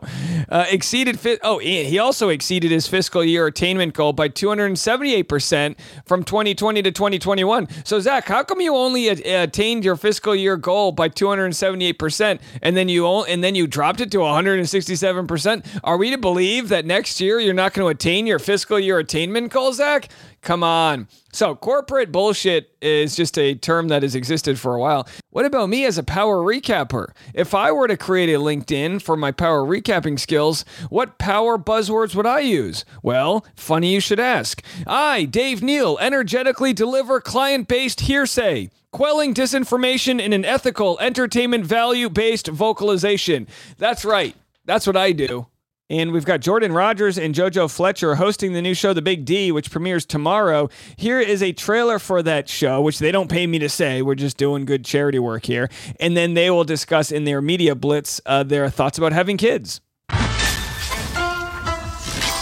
Uh, 0.50 0.66
exceeded 0.68 1.18
fit. 1.20 1.38
Oh, 1.42 1.58
he 1.58 1.98
also 1.98 2.28
exceeded 2.28 2.70
his 2.70 2.88
fiscal 2.88 3.22
year 3.22 3.46
attainment 3.46 3.94
goal 3.94 4.12
by 4.12 4.28
278% 4.28 5.76
from 6.04 6.24
2020 6.24 6.82
to 6.82 6.90
2021. 6.90 7.68
So, 7.84 8.00
Zach, 8.00 8.26
how 8.26 8.42
come 8.42 8.60
you 8.60 8.74
only 8.74 9.08
a- 9.08 9.44
attained 9.44 9.84
your 9.84 9.96
fiscal 9.96 10.34
year 10.34 10.56
goal 10.56 10.92
by 10.92 11.08
278% 11.08 12.40
and 12.62 12.76
then 12.76 12.88
you 12.88 13.06
and 13.06 13.44
then 13.44 13.54
you 13.54 13.66
dropped 13.66 14.00
it 14.00 14.10
to 14.12 14.18
167%? 14.18 15.80
Are 15.84 15.96
we 15.96 16.10
to 16.10 16.18
believe 16.18 16.68
that 16.68 16.84
next 16.84 17.20
year 17.20 17.38
you're 17.38 17.54
not 17.54 17.72
going 17.72 17.86
to 17.86 17.90
attain 17.90 18.26
your 18.26 18.38
fiscal 18.38 18.78
year 18.78 18.98
attainment 18.98 19.52
goal, 19.52 19.72
Zach? 19.72 20.08
Come 20.42 20.62
on. 20.62 21.06
So, 21.32 21.54
corporate 21.54 22.10
bullshit 22.10 22.74
is 22.80 23.14
just 23.14 23.38
a 23.38 23.54
term 23.54 23.88
that 23.88 24.02
has 24.02 24.14
existed 24.14 24.58
for 24.58 24.74
a 24.74 24.80
while. 24.80 25.06
What 25.28 25.44
about 25.44 25.68
me 25.68 25.84
as 25.84 25.98
a 25.98 26.02
power 26.02 26.38
recapper? 26.38 27.12
If 27.34 27.54
I 27.54 27.70
were 27.70 27.86
to 27.86 27.96
create 27.96 28.30
a 28.30 28.38
LinkedIn 28.38 29.02
for 29.02 29.16
my 29.16 29.32
power 29.32 29.62
recapping 29.62 30.18
skills, 30.18 30.64
what 30.88 31.18
power 31.18 31.58
buzzwords 31.58 32.14
would 32.14 32.26
I 32.26 32.40
use? 32.40 32.86
Well, 33.02 33.44
funny 33.54 33.92
you 33.92 34.00
should 34.00 34.18
ask. 34.18 34.62
I, 34.86 35.24
Dave 35.24 35.62
Neal, 35.62 35.98
energetically 35.98 36.72
deliver 36.72 37.20
client 37.20 37.68
based 37.68 38.00
hearsay. 38.00 38.70
Quelling 38.92 39.34
disinformation 39.34 40.20
in 40.20 40.32
an 40.32 40.44
ethical, 40.44 40.98
entertainment 41.00 41.66
value 41.66 42.08
based 42.08 42.48
vocalization. 42.48 43.46
That's 43.76 44.06
right. 44.06 44.34
That's 44.64 44.86
what 44.86 44.96
I 44.96 45.12
do. 45.12 45.46
And 45.90 46.12
we've 46.12 46.24
got 46.24 46.38
Jordan 46.40 46.72
Rogers 46.72 47.18
and 47.18 47.34
JoJo 47.34 47.68
Fletcher 47.68 48.14
hosting 48.14 48.52
the 48.52 48.62
new 48.62 48.74
show, 48.74 48.92
The 48.92 49.02
Big 49.02 49.24
D, 49.24 49.50
which 49.50 49.72
premieres 49.72 50.06
tomorrow. 50.06 50.70
Here 50.96 51.18
is 51.18 51.42
a 51.42 51.52
trailer 51.52 51.98
for 51.98 52.22
that 52.22 52.48
show, 52.48 52.80
which 52.80 53.00
they 53.00 53.10
don't 53.10 53.28
pay 53.28 53.44
me 53.48 53.58
to 53.58 53.68
say. 53.68 54.00
We're 54.00 54.14
just 54.14 54.36
doing 54.36 54.64
good 54.66 54.84
charity 54.84 55.18
work 55.18 55.44
here. 55.44 55.68
And 55.98 56.16
then 56.16 56.34
they 56.34 56.48
will 56.48 56.62
discuss 56.62 57.10
in 57.10 57.24
their 57.24 57.42
media 57.42 57.74
blitz 57.74 58.20
uh, 58.24 58.44
their 58.44 58.70
thoughts 58.70 58.98
about 58.98 59.12
having 59.12 59.36
kids. 59.36 59.80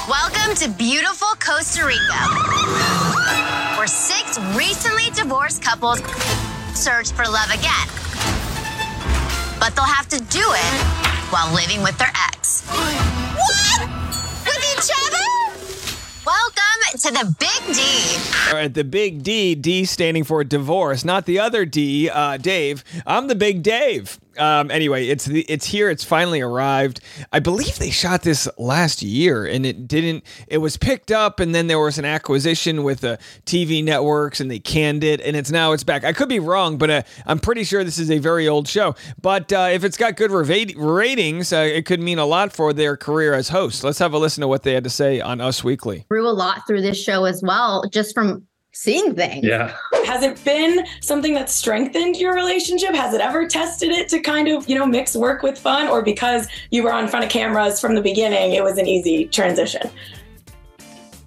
Welcome 0.07 0.55
to 0.57 0.69
beautiful 0.77 1.29
Costa 1.41 1.87
Rica, 1.87 2.21
where 3.79 3.87
six 3.87 4.39
recently 4.57 5.11
divorced 5.15 5.63
couples 5.63 6.01
search 6.75 7.13
for 7.13 7.25
love 7.25 7.51
again. 7.51 7.89
but 9.61 9.75
they'll 9.75 9.85
have 9.85 10.09
to 10.09 10.19
do 10.19 10.41
it 10.43 10.75
while 11.33 11.53
living 11.55 11.83
with 11.83 11.97
their 11.99 12.13
ex. 12.29 12.65
To 16.99 17.11
the 17.13 17.35
Big 17.39 17.77
D. 17.77 18.49
All 18.49 18.55
right, 18.55 18.73
the 18.73 18.83
big 18.83 19.23
D, 19.23 19.55
D 19.55 19.85
standing 19.85 20.25
for 20.25 20.43
divorce, 20.43 21.05
not 21.05 21.27
the 21.27 21.39
other 21.39 21.65
D, 21.65 22.09
uh, 22.11 22.39
Dave. 22.39 22.83
I'm 23.07 23.29
the 23.29 23.35
big 23.35 23.63
Dave. 23.63 24.19
Um, 24.39 24.71
anyway, 24.71 25.09
it's 25.09 25.25
the, 25.25 25.43
it's 25.43 25.67
here. 25.67 25.91
It's 25.91 26.05
finally 26.05 26.41
arrived. 26.41 27.01
I 27.33 27.41
believe 27.41 27.79
they 27.79 27.91
shot 27.91 28.23
this 28.23 28.49
last 28.59 29.03
year, 29.03 29.45
and 29.47 29.67
it 29.67 29.89
didn't. 29.89 30.25
It 30.47 30.59
was 30.59 30.77
picked 30.77 31.11
up, 31.11 31.41
and 31.41 31.55
then 31.55 31.67
there 31.67 31.79
was 31.79 31.99
an 31.99 32.05
acquisition 32.05 32.85
with 32.85 33.01
the 33.01 33.19
TV 33.47 33.83
networks, 33.83 34.41
and 34.41 34.51
they 34.51 34.59
canned 34.59 35.05
it, 35.05 35.21
and 35.21 35.37
it's 35.37 35.51
now 35.51 35.73
it's 35.73 35.85
back. 35.85 36.05
I 36.05 36.13
could 36.13 36.29
be 36.29 36.41
wrong, 36.41 36.79
but 36.79 36.91
uh, 36.91 37.03
I'm 37.27 37.39
pretty 37.39 37.65
sure 37.65 37.85
this 37.85 37.99
is 37.99 38.11
a 38.11 38.19
very 38.19 38.49
old 38.49 38.69
show. 38.69 38.95
But 39.21 39.53
uh, 39.53 39.69
if 39.73 39.85
it's 39.85 39.97
got 39.97 40.17
good 40.17 40.31
ratings, 40.31 41.53
uh, 41.53 41.59
it 41.59 41.87
could 41.87 42.01
mean 42.01 42.19
a 42.19 42.27
lot 42.27 42.53
for 42.53 42.73
their 42.73 42.97
career 42.97 43.35
as 43.35 43.49
hosts. 43.49 43.85
Let's 43.85 43.99
have 43.99 44.13
a 44.13 44.19
listen 44.19 44.41
to 44.43 44.49
what 44.49 44.63
they 44.63 44.75
had 44.75 44.85
to 44.85 44.91
say 44.91 45.21
on 45.21 45.41
Us 45.41 45.65
Weekly. 45.65 46.07
Grew 46.11 46.29
a 46.29 46.31
lot 46.31 46.67
through 46.67 46.83
this 46.83 47.03
show 47.03 47.25
as 47.25 47.43
well, 47.43 47.85
just 47.93 48.15
from 48.15 48.47
seeing 48.73 49.15
things. 49.15 49.45
Yeah. 49.45 49.75
Has 50.07 50.23
it 50.23 50.43
been 50.45 50.87
something 51.01 51.35
that 51.35 51.51
strengthened 51.51 52.17
your 52.17 52.35
relationship? 52.35 52.95
Has 52.95 53.15
it 53.15 53.21
ever 53.21 53.47
tested 53.49 53.91
it 53.91 54.09
to 54.11 54.21
kind 54.21 54.49
of, 54.49 54.69
you 54.69 54.79
know, 54.79 54.87
mix 54.87 55.17
work 55.17 55.43
with 55.43 55.59
fun? 55.59 55.89
Or 55.89 56.03
because 56.03 56.47
you 56.71 56.83
were 56.83 56.93
on 56.93 57.09
front 57.09 57.25
of 57.25 57.31
cameras 57.31 57.81
from 57.81 57.95
the 57.95 58.03
beginning, 58.03 58.53
it 58.53 58.63
was 58.63 58.79
an 58.79 58.87
easy 58.87 59.27
transition? 59.27 59.91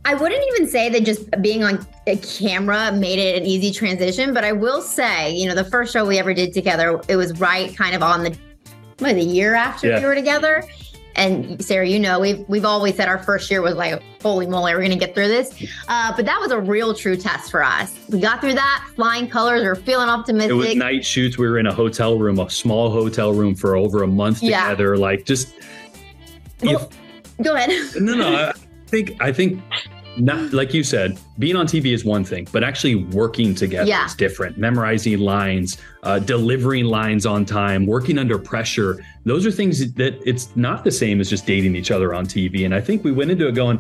I 0.04 0.16
wouldn't 0.16 0.44
even 0.54 0.68
say 0.68 0.90
that 0.90 1.04
just 1.04 1.30
being 1.42 1.64
on 1.64 1.86
a 2.08 2.18
camera 2.18 2.92
made 2.92 3.20
it 3.20 3.40
an 3.40 3.48
easy 3.48 3.72
transition, 3.72 4.34
but 4.34 4.44
I 4.44 4.52
will 4.52 4.82
say, 4.82 5.32
you 5.32 5.48
know, 5.48 5.54
the 5.54 5.66
first 5.66 5.94
show 5.94 6.06
we 6.06 6.18
ever 6.18 6.34
did 6.34 6.54
together, 6.54 7.00
it 7.08 7.16
was 7.16 7.40
right 7.40 7.76
kind 7.78 7.96
of 7.96 8.02
on 8.02 8.24
the 8.24 8.38
what, 8.98 9.14
the 9.16 9.22
year 9.22 9.56
after 9.56 9.88
Yeah. 9.88 10.00
we 10.00 10.06
were 10.06 10.16
together. 10.16 10.64
And 11.16 11.64
Sarah, 11.64 11.88
you 11.88 12.00
know, 12.00 12.20
we've 12.20 12.48
we've 12.48 12.66
always 12.66 12.96
said 12.96 13.08
our 13.08 13.18
first 13.18 13.52
year 13.52 13.62
was 13.62 13.76
like, 13.76 14.02
holy 14.22 14.48
moly, 14.48 14.74
we're 14.74 14.82
gonna 14.82 14.96
get 14.96 15.14
through 15.14 15.28
this. 15.28 15.62
Uh, 15.88 16.14
but 16.16 16.26
that 16.26 16.40
was 16.40 16.52
a 16.52 16.60
real 16.60 16.94
true 16.94 17.18
test 17.18 17.52
for 17.52 17.64
us. 17.64 17.94
We 18.10 18.20
got 18.20 18.40
through 18.42 18.54
that, 18.54 18.88
flying 18.96 19.28
colors, 19.28 19.62
we 19.62 19.68
are 19.68 19.76
feeling 19.76 20.10
optimistic. 20.10 20.52
It 20.52 20.56
was 20.56 20.76
night 20.76 21.06
shoots. 21.06 21.38
We 21.38 21.48
were 21.48 21.60
in 21.60 21.68
a 21.68 21.74
hotel 21.74 22.18
room, 22.18 22.40
a 22.40 22.50
small 22.50 22.90
hotel 22.90 23.34
room 23.34 23.56
for 23.56 23.76
over 23.76 24.04
a 24.04 24.08
month 24.08 24.42
Yeah. 24.42 24.64
together. 24.64 24.98
Like 24.98 25.26
just 25.26 25.54
Go 27.42 27.56
ahead. 27.56 27.72
no, 28.00 28.14
no. 28.16 28.36
I 28.50 28.54
think 28.88 29.18
I 29.22 29.32
think 29.32 29.62
not 30.18 30.52
like 30.54 30.74
you 30.74 30.84
said. 30.84 31.18
Being 31.40 31.56
on 31.56 31.66
TV 31.68 31.94
is 31.94 32.04
one 32.04 32.24
thing, 32.24 32.48
but 32.52 32.64
actually 32.64 32.96
working 32.96 33.56
together 33.56 33.88
Yeah. 33.88 34.06
is 34.06 34.14
different. 34.16 34.58
Memorizing 34.58 35.20
lines, 35.20 35.78
uh, 36.04 36.20
delivering 36.20 36.86
lines 36.86 37.26
on 37.26 37.46
time, 37.46 37.86
working 37.86 38.18
under 38.18 38.38
pressure. 38.38 39.00
Those 39.26 39.46
are 39.46 39.52
things 39.52 39.94
that 39.94 40.20
it's 40.26 40.50
not 40.56 40.84
the 40.84 40.92
same 40.92 41.22
as 41.22 41.30
just 41.30 41.46
dating 41.46 41.76
each 41.76 41.92
other 41.92 42.14
on 42.14 42.26
TV. 42.26 42.66
And 42.66 42.76
I 42.76 42.82
think 42.82 43.04
we 43.04 43.12
went 43.12 43.32
into 43.32 43.48
it 43.48 43.54
going. 43.56 43.80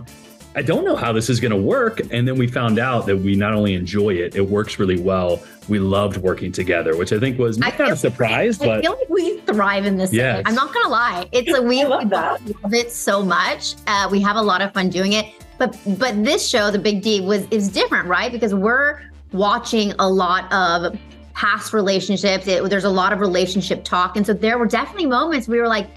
I 0.54 0.62
don't 0.62 0.84
know 0.84 0.98
how 0.98 1.14
this 1.14 1.30
is 1.30 1.40
going 1.40 1.52
to 1.54 1.58
work. 1.58 2.02
And 2.12 2.28
then 2.28 2.36
we 2.38 2.46
found 2.46 2.78
out 2.78 3.06
that 3.06 3.16
we 3.18 3.38
not 3.38 3.54
only 3.54 3.74
enjoy 3.74 4.16
it, 4.16 4.36
it 4.36 4.42
works 4.50 4.80
really 4.80 5.00
well. 5.00 5.42
We 5.70 5.80
loved 5.80 6.18
working 6.18 6.52
together, 6.52 6.98
which 6.98 7.14
I 7.14 7.20
think 7.20 7.40
was 7.40 7.58
not 7.58 7.80
a 7.80 7.96
surprise, 7.96 8.62
I 8.62 8.66
but 8.66 8.82
feel 8.82 8.98
like 9.00 9.10
we 9.10 9.38
thrive 9.42 9.86
in 9.86 9.96
this. 9.96 10.12
Yes. 10.12 10.38
thing. 10.40 10.48
I'm 10.48 10.56
not 10.56 10.74
gonna 10.74 10.90
lie. 10.90 11.26
It's 11.32 11.54
a 11.58 11.62
we 11.62 11.86
love, 11.86 12.10
that. 12.10 12.42
love 12.64 12.74
it 12.74 12.92
so 12.92 13.24
much. 13.24 13.76
Uh, 13.88 14.10
we 14.12 14.20
have 14.20 14.36
a 14.36 14.42
lot 14.42 14.62
of 14.62 14.74
fun 14.74 14.90
doing 14.90 15.14
it. 15.14 15.26
But 15.62 15.78
but 16.00 16.24
this 16.24 16.50
show, 16.50 16.72
the 16.72 16.80
Big 16.80 17.04
D, 17.04 17.22
was 17.22 17.46
is 17.52 17.70
different, 17.70 18.08
right? 18.08 18.32
Because 18.32 18.56
we're 18.56 19.00
watching 19.32 19.94
a 20.00 20.10
lot 20.10 20.52
of 20.52 20.98
past 21.36 21.72
relationships. 21.72 22.48
It, 22.48 22.68
there's 22.68 22.84
a 22.84 22.90
lot 22.90 23.14
of 23.14 23.20
relationship 23.20 23.84
talk, 23.84 24.18
and 24.18 24.26
so 24.26 24.34
there 24.34 24.58
were 24.58 24.66
definitely 24.66 25.06
moments 25.06 25.48
we 25.48 25.60
were 25.60 25.68
like, 25.68 25.88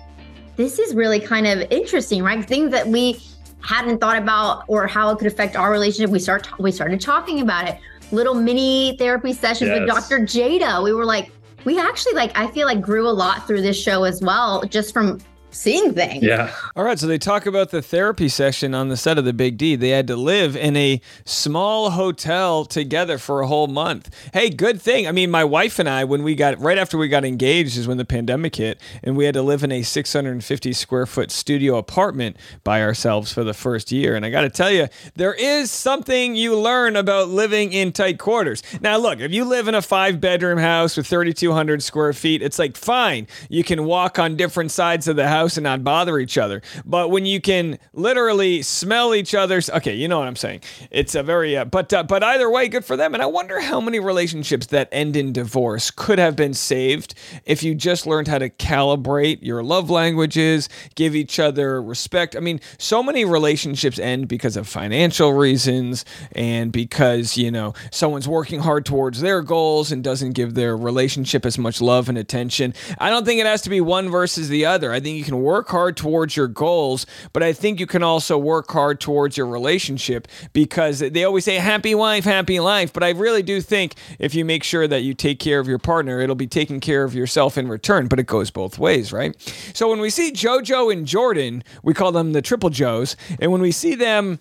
"This 0.56 0.78
is 0.78 0.94
really 0.94 1.18
kind 1.18 1.46
of 1.46 1.62
interesting, 1.72 2.22
right?" 2.22 2.44
Things 2.44 2.72
that 2.72 2.86
we 2.86 3.18
hadn't 3.62 4.02
thought 4.02 4.18
about 4.18 4.64
or 4.68 4.86
how 4.86 5.08
it 5.08 5.16
could 5.16 5.28
affect 5.28 5.56
our 5.56 5.70
relationship. 5.70 6.10
We 6.10 6.18
start 6.18 6.46
we 6.60 6.70
started 6.70 7.00
talking 7.00 7.40
about 7.40 7.66
it. 7.66 7.78
Little 8.12 8.34
mini 8.34 8.98
therapy 8.98 9.32
sessions 9.32 9.70
with 9.70 9.88
Dr. 9.88 10.18
Jada. 10.18 10.84
We 10.84 10.92
were 10.92 11.06
like, 11.06 11.32
we 11.64 11.80
actually 11.80 12.12
like 12.12 12.36
I 12.36 12.48
feel 12.48 12.66
like 12.66 12.82
grew 12.82 13.08
a 13.08 13.16
lot 13.24 13.46
through 13.46 13.62
this 13.62 13.80
show 13.80 14.04
as 14.04 14.20
well, 14.20 14.62
just 14.64 14.92
from 14.92 15.20
seeing 15.54 15.94
things. 15.94 16.22
Yeah. 16.22 16.54
All 16.76 16.84
right, 16.84 16.98
so 16.98 17.06
they 17.06 17.18
talk 17.18 17.46
about 17.46 17.70
the 17.70 17.80
therapy 17.80 18.28
session 18.28 18.74
on 18.74 18.88
the 18.88 18.96
set 18.96 19.18
of 19.18 19.24
the 19.24 19.32
Big 19.32 19.56
D. 19.56 19.76
They 19.76 19.90
had 19.90 20.06
to 20.08 20.16
live 20.16 20.56
in 20.56 20.76
a 20.76 21.00
small 21.24 21.90
hotel 21.90 22.64
together 22.64 23.18
for 23.18 23.40
a 23.40 23.46
whole 23.46 23.66
month. 23.66 24.14
Hey, 24.32 24.50
good 24.50 24.80
thing. 24.80 25.06
I 25.06 25.12
mean, 25.12 25.30
my 25.30 25.44
wife 25.44 25.78
and 25.78 25.88
I, 25.88 26.04
when 26.04 26.22
we 26.22 26.34
got 26.34 26.58
right 26.60 26.78
after 26.78 26.98
we 26.98 27.08
got 27.08 27.24
engaged, 27.24 27.76
is 27.76 27.86
when 27.86 27.98
the 27.98 28.04
pandemic 28.04 28.56
hit, 28.56 28.80
and 29.02 29.16
we 29.16 29.24
had 29.24 29.34
to 29.34 29.42
live 29.42 29.62
in 29.62 29.70
a 29.70 29.82
650 29.82 30.72
square 30.72 31.06
foot 31.06 31.30
studio 31.30 31.76
apartment 31.76 32.36
by 32.64 32.82
ourselves 32.82 33.32
for 33.32 33.44
the 33.44 33.54
first 33.54 33.92
year. 33.92 34.16
And 34.16 34.26
I 34.26 34.30
got 34.30 34.42
to 34.42 34.50
tell 34.50 34.70
you, 34.70 34.88
there 35.14 35.34
is 35.34 35.70
something 35.70 36.34
you 36.34 36.58
learn 36.58 36.96
about 36.96 37.28
living 37.28 37.72
in 37.72 37.92
tight 37.92 38.18
quarters. 38.18 38.62
Now, 38.80 38.96
look, 38.96 39.20
if 39.20 39.32
you 39.32 39.44
live 39.44 39.68
in 39.68 39.74
a 39.74 39.82
five 39.82 40.20
bedroom 40.20 40.58
house 40.58 40.96
with 40.96 41.06
3,200 41.06 41.82
square 41.82 42.12
feet, 42.12 42.42
it's 42.42 42.58
like 42.58 42.76
fine. 42.76 43.26
You 43.48 43.62
can 43.62 43.84
walk 43.84 44.18
on 44.18 44.36
different 44.36 44.70
sides 44.70 45.06
of 45.06 45.16
the 45.16 45.28
house 45.28 45.43
and 45.56 45.64
not 45.64 45.84
bother 45.84 46.18
each 46.18 46.38
other. 46.38 46.62
But 46.84 47.10
when 47.10 47.26
you 47.26 47.40
can 47.40 47.78
literally 47.92 48.62
smell 48.62 49.14
each 49.14 49.34
other's, 49.34 49.70
okay, 49.70 49.94
you 49.94 50.08
know 50.08 50.18
what 50.18 50.28
I'm 50.28 50.36
saying. 50.36 50.60
It's 50.90 51.14
a 51.14 51.22
very, 51.22 51.56
uh, 51.56 51.64
but 51.64 51.92
uh, 51.92 52.02
but 52.02 52.22
either 52.22 52.50
way, 52.50 52.68
good 52.68 52.84
for 52.84 52.96
them. 52.96 53.14
And 53.14 53.22
I 53.22 53.26
wonder 53.26 53.60
how 53.60 53.80
many 53.80 54.00
relationships 54.00 54.66
that 54.68 54.88
end 54.90 55.16
in 55.16 55.32
divorce 55.32 55.90
could 55.90 56.18
have 56.18 56.36
been 56.36 56.54
saved 56.54 57.14
if 57.44 57.62
you 57.62 57.74
just 57.74 58.06
learned 58.06 58.28
how 58.28 58.38
to 58.38 58.50
calibrate 58.50 59.38
your 59.42 59.62
love 59.62 59.90
languages, 59.90 60.68
give 60.94 61.14
each 61.14 61.38
other 61.38 61.82
respect. 61.82 62.36
I 62.36 62.40
mean, 62.40 62.60
so 62.78 63.02
many 63.02 63.24
relationships 63.24 63.98
end 63.98 64.28
because 64.28 64.56
of 64.56 64.66
financial 64.66 65.32
reasons 65.32 66.04
and 66.32 66.72
because, 66.72 67.36
you 67.36 67.50
know, 67.50 67.74
someone's 67.90 68.28
working 68.28 68.60
hard 68.60 68.84
towards 68.84 69.20
their 69.20 69.42
goals 69.42 69.92
and 69.92 70.02
doesn't 70.02 70.32
give 70.32 70.54
their 70.54 70.76
relationship 70.76 71.46
as 71.46 71.58
much 71.58 71.80
love 71.80 72.08
and 72.08 72.18
attention. 72.18 72.74
I 72.98 73.10
don't 73.10 73.24
think 73.24 73.40
it 73.40 73.46
has 73.46 73.62
to 73.62 73.70
be 73.70 73.80
one 73.80 74.10
versus 74.10 74.48
the 74.48 74.66
other. 74.66 74.92
I 74.92 75.00
think 75.00 75.16
you 75.16 75.24
can 75.24 75.33
work 75.42 75.68
hard 75.68 75.96
towards 75.96 76.36
your 76.36 76.48
goals, 76.48 77.06
but 77.32 77.42
I 77.42 77.52
think 77.52 77.80
you 77.80 77.86
can 77.86 78.02
also 78.02 78.38
work 78.38 78.70
hard 78.70 79.00
towards 79.00 79.36
your 79.36 79.46
relationship 79.46 80.28
because 80.52 81.00
they 81.00 81.24
always 81.24 81.44
say 81.44 81.56
happy 81.56 81.94
wife, 81.94 82.24
happy 82.24 82.60
life. 82.60 82.92
But 82.92 83.02
I 83.02 83.10
really 83.10 83.42
do 83.42 83.60
think 83.60 83.94
if 84.18 84.34
you 84.34 84.44
make 84.44 84.64
sure 84.64 84.86
that 84.86 85.02
you 85.02 85.14
take 85.14 85.38
care 85.38 85.60
of 85.60 85.68
your 85.68 85.78
partner, 85.78 86.20
it'll 86.20 86.34
be 86.34 86.46
taking 86.46 86.80
care 86.80 87.04
of 87.04 87.14
yourself 87.14 87.58
in 87.58 87.68
return. 87.68 88.08
But 88.08 88.18
it 88.18 88.26
goes 88.26 88.50
both 88.50 88.78
ways, 88.78 89.12
right? 89.12 89.34
So 89.74 89.88
when 89.88 90.00
we 90.00 90.10
see 90.10 90.32
JoJo 90.32 90.92
and 90.92 91.06
Jordan, 91.06 91.64
we 91.82 91.94
call 91.94 92.12
them 92.12 92.32
the 92.32 92.42
Triple 92.42 92.70
Joes, 92.70 93.16
and 93.40 93.50
when 93.50 93.60
we 93.60 93.72
see 93.72 93.94
them 93.94 94.38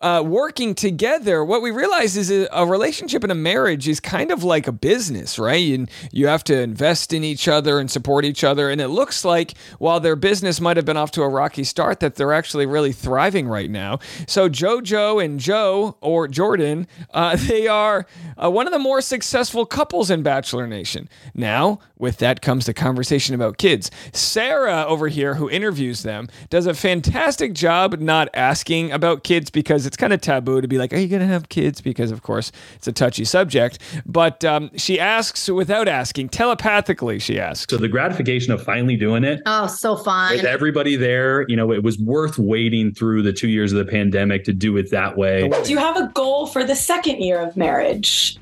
uh, 0.00 0.22
working 0.24 0.74
together, 0.74 1.44
what 1.44 1.62
we 1.62 1.70
realize 1.70 2.16
is 2.16 2.30
a, 2.30 2.48
a 2.52 2.66
relationship 2.66 3.22
and 3.22 3.32
a 3.32 3.34
marriage 3.34 3.88
is 3.88 4.00
kind 4.00 4.30
of 4.30 4.44
like 4.44 4.66
a 4.66 4.72
business, 4.72 5.38
right? 5.38 5.74
And 5.74 5.90
you 6.12 6.26
have 6.26 6.44
to 6.44 6.60
invest 6.60 7.12
in 7.12 7.24
each 7.24 7.48
other 7.48 7.78
and 7.80 7.90
support 7.90 8.24
each 8.24 8.44
other. 8.44 8.70
And 8.70 8.80
it 8.80 8.88
looks 8.88 9.24
like 9.24 9.54
while 9.78 10.00
their 10.00 10.16
business 10.16 10.35
might 10.42 10.76
have 10.76 10.86
been 10.86 10.96
off 10.96 11.10
to 11.12 11.22
a 11.22 11.28
rocky 11.28 11.64
start, 11.64 12.00
that 12.00 12.16
they're 12.16 12.32
actually 12.32 12.66
really 12.66 12.92
thriving 12.92 13.48
right 13.48 13.70
now. 13.70 13.98
So 14.26 14.48
JoJo 14.48 15.24
and 15.24 15.38
Joe 15.38 15.96
or 16.00 16.28
Jordan, 16.28 16.86
uh, 17.12 17.36
they 17.40 17.66
are 17.66 18.06
uh, 18.42 18.50
one 18.50 18.66
of 18.66 18.72
the 18.72 18.78
more 18.78 19.00
successful 19.00 19.66
couples 19.66 20.10
in 20.10 20.22
Bachelor 20.22 20.66
Nation. 20.66 21.08
Now, 21.34 21.80
with 21.98 22.18
that 22.18 22.42
comes 22.42 22.66
the 22.66 22.74
conversation 22.74 23.34
about 23.34 23.58
kids. 23.58 23.90
Sarah 24.12 24.84
over 24.86 25.08
here, 25.08 25.34
who 25.34 25.48
interviews 25.48 26.02
them, 26.02 26.28
does 26.50 26.66
a 26.66 26.74
fantastic 26.74 27.52
job 27.54 27.98
not 28.00 28.28
asking 28.34 28.92
about 28.92 29.24
kids 29.24 29.50
because 29.50 29.86
it's 29.86 29.96
kind 29.96 30.12
of 30.12 30.20
taboo 30.20 30.60
to 30.60 30.68
be 30.68 30.78
like, 30.78 30.92
Are 30.92 30.98
you 30.98 31.08
going 31.08 31.20
to 31.20 31.26
have 31.26 31.48
kids? 31.48 31.80
Because, 31.80 32.10
of 32.10 32.22
course, 32.22 32.52
it's 32.74 32.86
a 32.86 32.92
touchy 32.92 33.24
subject. 33.24 33.78
But 34.04 34.44
um, 34.44 34.70
she 34.76 35.00
asks 35.00 35.48
without 35.48 35.88
asking, 35.88 36.28
telepathically, 36.30 37.18
she 37.18 37.40
asks. 37.40 37.70
So 37.70 37.78
the 37.78 37.88
gratification 37.88 38.52
of 38.52 38.62
finally 38.62 38.96
doing 38.96 39.24
it 39.24 39.40
Oh, 39.46 39.66
so 39.66 39.96
fun. 39.96 40.15
With 40.32 40.44
everybody 40.44 40.96
there, 40.96 41.44
you 41.48 41.56
know, 41.56 41.72
it 41.72 41.82
was 41.82 41.98
worth 41.98 42.38
waiting 42.38 42.92
through 42.92 43.22
the 43.22 43.32
two 43.32 43.48
years 43.48 43.72
of 43.72 43.78
the 43.78 43.90
pandemic 43.90 44.44
to 44.44 44.52
do 44.52 44.76
it 44.76 44.90
that 44.90 45.16
way. 45.16 45.48
Do 45.48 45.70
you 45.70 45.78
have 45.78 45.96
a 45.96 46.08
goal 46.14 46.46
for 46.46 46.64
the 46.64 46.76
second 46.76 47.20
year 47.20 47.40
of 47.40 47.56
marriage 47.56 48.38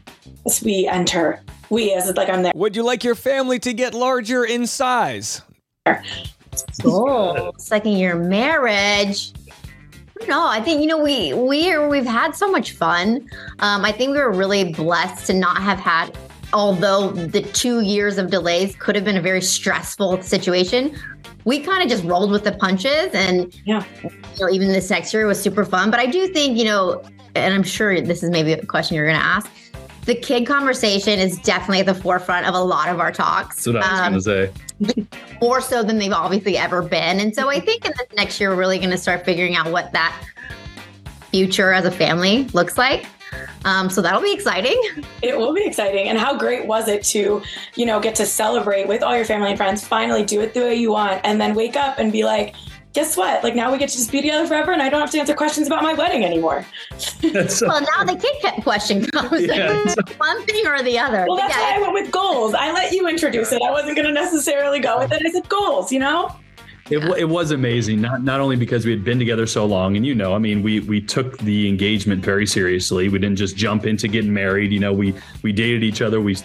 as 0.47 0.63
we 0.63 0.87
enter? 0.87 1.41
We, 1.71 1.93
as 1.95 2.09
it 2.09 2.17
like 2.17 2.29
I'm 2.29 2.43
there. 2.43 2.53
Would 2.55 2.77
you 2.77 2.83
like 2.85 3.05
your 3.05 3.15
family 3.15 3.59
to 3.61 3.73
get 3.73 3.95
larger 3.95 4.45
in 4.45 4.67
size? 4.67 5.43
Oh, 6.85 7.53
second 7.59 7.93
year 7.93 8.17
marriage. 8.17 9.33
No, 10.29 10.47
I 10.47 10.61
think 10.63 10.81
you 10.81 10.87
know 10.87 11.03
we 11.03 11.35
we 11.35 11.77
we've 11.89 12.07
had 12.07 12.37
so 12.37 12.51
much 12.51 12.73
fun. 12.73 13.29
Um, 13.59 13.85
I 13.85 13.93
think 13.93 14.13
we 14.13 14.19
were 14.19 14.33
really 14.33 14.73
blessed 14.73 15.27
to 15.27 15.35
not 15.35 15.61
have 15.61 15.79
had, 15.79 16.17
although 16.55 17.11
the 17.11 17.43
two 17.43 17.81
years 17.81 18.17
of 18.17 18.31
delays 18.31 18.75
could 18.77 18.95
have 18.95 19.05
been 19.05 19.17
a 19.19 19.23
very 19.23 19.43
stressful 19.43 20.23
situation. 20.23 20.97
We 21.45 21.61
kind 21.61 21.83
of 21.83 21.91
just 21.91 22.05
rolled 22.05 22.31
with 22.31 22.45
the 22.45 22.53
punches, 22.53 23.13
and 23.13 23.55
yeah, 23.67 23.85
you 24.03 24.11
know, 24.41 24.51
even 24.51 24.69
this 24.69 24.89
next 24.89 25.13
year 25.13 25.27
was 25.27 25.39
super 25.39 25.67
fun. 25.67 25.91
But 25.91 26.01
I 26.01 26.07
do 26.07 26.27
think 26.29 26.57
you 26.57 26.65
know, 26.65 27.03
and 27.35 27.53
I'm 27.53 27.63
sure 27.63 28.01
this 28.01 28.23
is 28.23 28.31
maybe 28.31 28.53
a 28.55 28.65
question 28.65 28.97
you're 28.97 29.05
going 29.07 29.19
to 29.21 29.23
ask. 29.27 29.51
the 30.07 30.15
kid 30.15 30.47
conversation 30.47 31.19
is 31.19 31.39
definitely 31.41 31.81
at 31.81 31.87
the 31.87 31.95
forefront 31.95 32.47
of 32.47 32.55
a 32.55 32.61
lot 32.61 32.89
of 32.89 32.99
our 33.01 33.11
talks. 33.13 33.65
That's 33.65 33.67
what 33.75 33.77
I 33.85 34.13
was 34.13 34.27
Um, 34.27 34.45
going 34.45 34.49
to 34.85 35.05
say. 35.05 35.37
more 35.41 35.61
so 35.61 35.83
than 35.83 35.99
they've 35.99 36.13
obviously 36.13 36.57
ever 36.59 36.81
been. 36.83 37.21
And 37.21 37.35
so 37.35 37.49
I 37.51 37.59
think 37.61 37.85
in 37.87 37.93
this 37.99 38.09
next 38.15 38.39
year, 38.41 38.51
we're 38.51 38.57
really 38.57 38.79
going 38.79 38.91
to 38.91 38.99
start 38.99 39.25
figuring 39.25 39.55
out 39.57 39.71
what 39.73 39.93
that 39.93 40.15
future 41.31 41.73
as 41.73 41.85
a 41.87 41.91
family 41.91 42.45
looks 42.53 42.77
like. 42.79 43.07
Um, 43.65 43.89
so 43.91 44.01
that'll 44.03 44.23
be 44.23 44.33
exciting. 44.33 44.81
It 45.23 45.37
will 45.37 45.53
be 45.55 45.65
exciting. 45.65 46.09
And 46.09 46.19
how 46.19 46.37
great 46.37 46.67
was 46.67 46.89
it 46.89 47.03
to, 47.05 47.43
you 47.77 47.87
know, 47.87 48.01
get 48.01 48.15
to 48.17 48.27
celebrate 48.27 48.89
with 48.89 49.03
all 49.03 49.17
your 49.17 49.25
family 49.25 49.51
and 49.51 49.57
friends, 49.57 49.87
finally 49.87 50.25
do 50.25 50.41
it 50.41 50.55
the 50.55 50.61
way 50.61 50.75
you 50.75 50.93
want, 50.93 51.21
and 51.25 51.41
then 51.41 51.55
wake 51.55 51.77
up 51.77 51.99
and 51.99 52.13
be 52.13 52.25
like, 52.25 52.55
guess 52.93 53.17
what? 53.17 53.43
Like 53.43 53.57
now 53.57 53.73
we 53.73 53.79
get 53.79 53.89
to 53.89 53.97
just 53.97 54.13
be 54.13 54.21
together 54.23 54.47
forever 54.47 54.71
and 54.73 54.81
I 54.81 54.89
don't 54.89 55.01
have 55.01 55.11
to 55.11 55.19
answer 55.19 55.35
questions 55.35 55.67
about 55.67 55.83
my 55.83 55.95
wedding 55.95 56.25
anymore. 56.25 56.65
well, 57.25 57.81
now 57.81 58.05
the 58.05 58.17
kid 58.21 58.41
kept 58.41 58.63
question 58.63 59.05
comes. 59.07 59.43
Yeah. 59.43 59.83
One 60.19 60.47
thing 60.47 60.65
or 60.67 60.81
the 60.83 60.97
other. 60.99 61.25
Well, 61.27 61.37
that's 61.37 61.57
Yeah. 61.57 61.61
why 61.73 61.77
I 61.77 61.81
went 61.81 61.93
with 61.95 62.13
goals. 62.13 62.55
I 62.55 62.73
let 62.73 62.93
you 62.93 63.09
introduce 63.09 63.51
it. 63.51 63.61
I 63.63 63.71
wasn't 63.73 63.97
going 63.97 64.07
to 64.07 64.13
necessarily 64.15 64.79
go 64.79 64.99
with 65.01 65.11
it. 65.13 65.21
I 65.27 65.31
said 65.33 65.49
goals, 65.49 65.91
you 65.91 65.99
know? 65.99 66.31
It, 66.91 66.99
wa- 67.03 67.15
it 67.15 67.25
was 67.25 67.51
amazing, 67.51 68.01
not 68.03 68.23
not 68.23 68.41
only 68.41 68.57
because 68.57 68.85
we 68.85 68.91
had 68.91 69.05
been 69.05 69.19
together 69.19 69.47
so 69.47 69.65
long, 69.65 69.97
and 69.97 70.05
you 70.05 70.15
know, 70.15 70.35
I 70.35 70.39
mean, 70.39 70.63
we 70.63 70.81
we 70.81 71.01
took 71.01 71.39
the 71.39 71.67
engagement 71.67 72.23
very 72.23 72.47
seriously. 72.47 73.09
We 73.09 73.19
didn't 73.19 73.37
just 73.37 73.57
jump 73.57 73.87
into 73.87 74.07
getting 74.07 74.35
married. 74.35 74.71
You 74.71 74.81
know, 74.81 74.93
we 74.93 75.15
we 75.43 75.53
dated 75.53 75.83
each 75.83 76.03
other. 76.03 76.21
We 76.21 76.37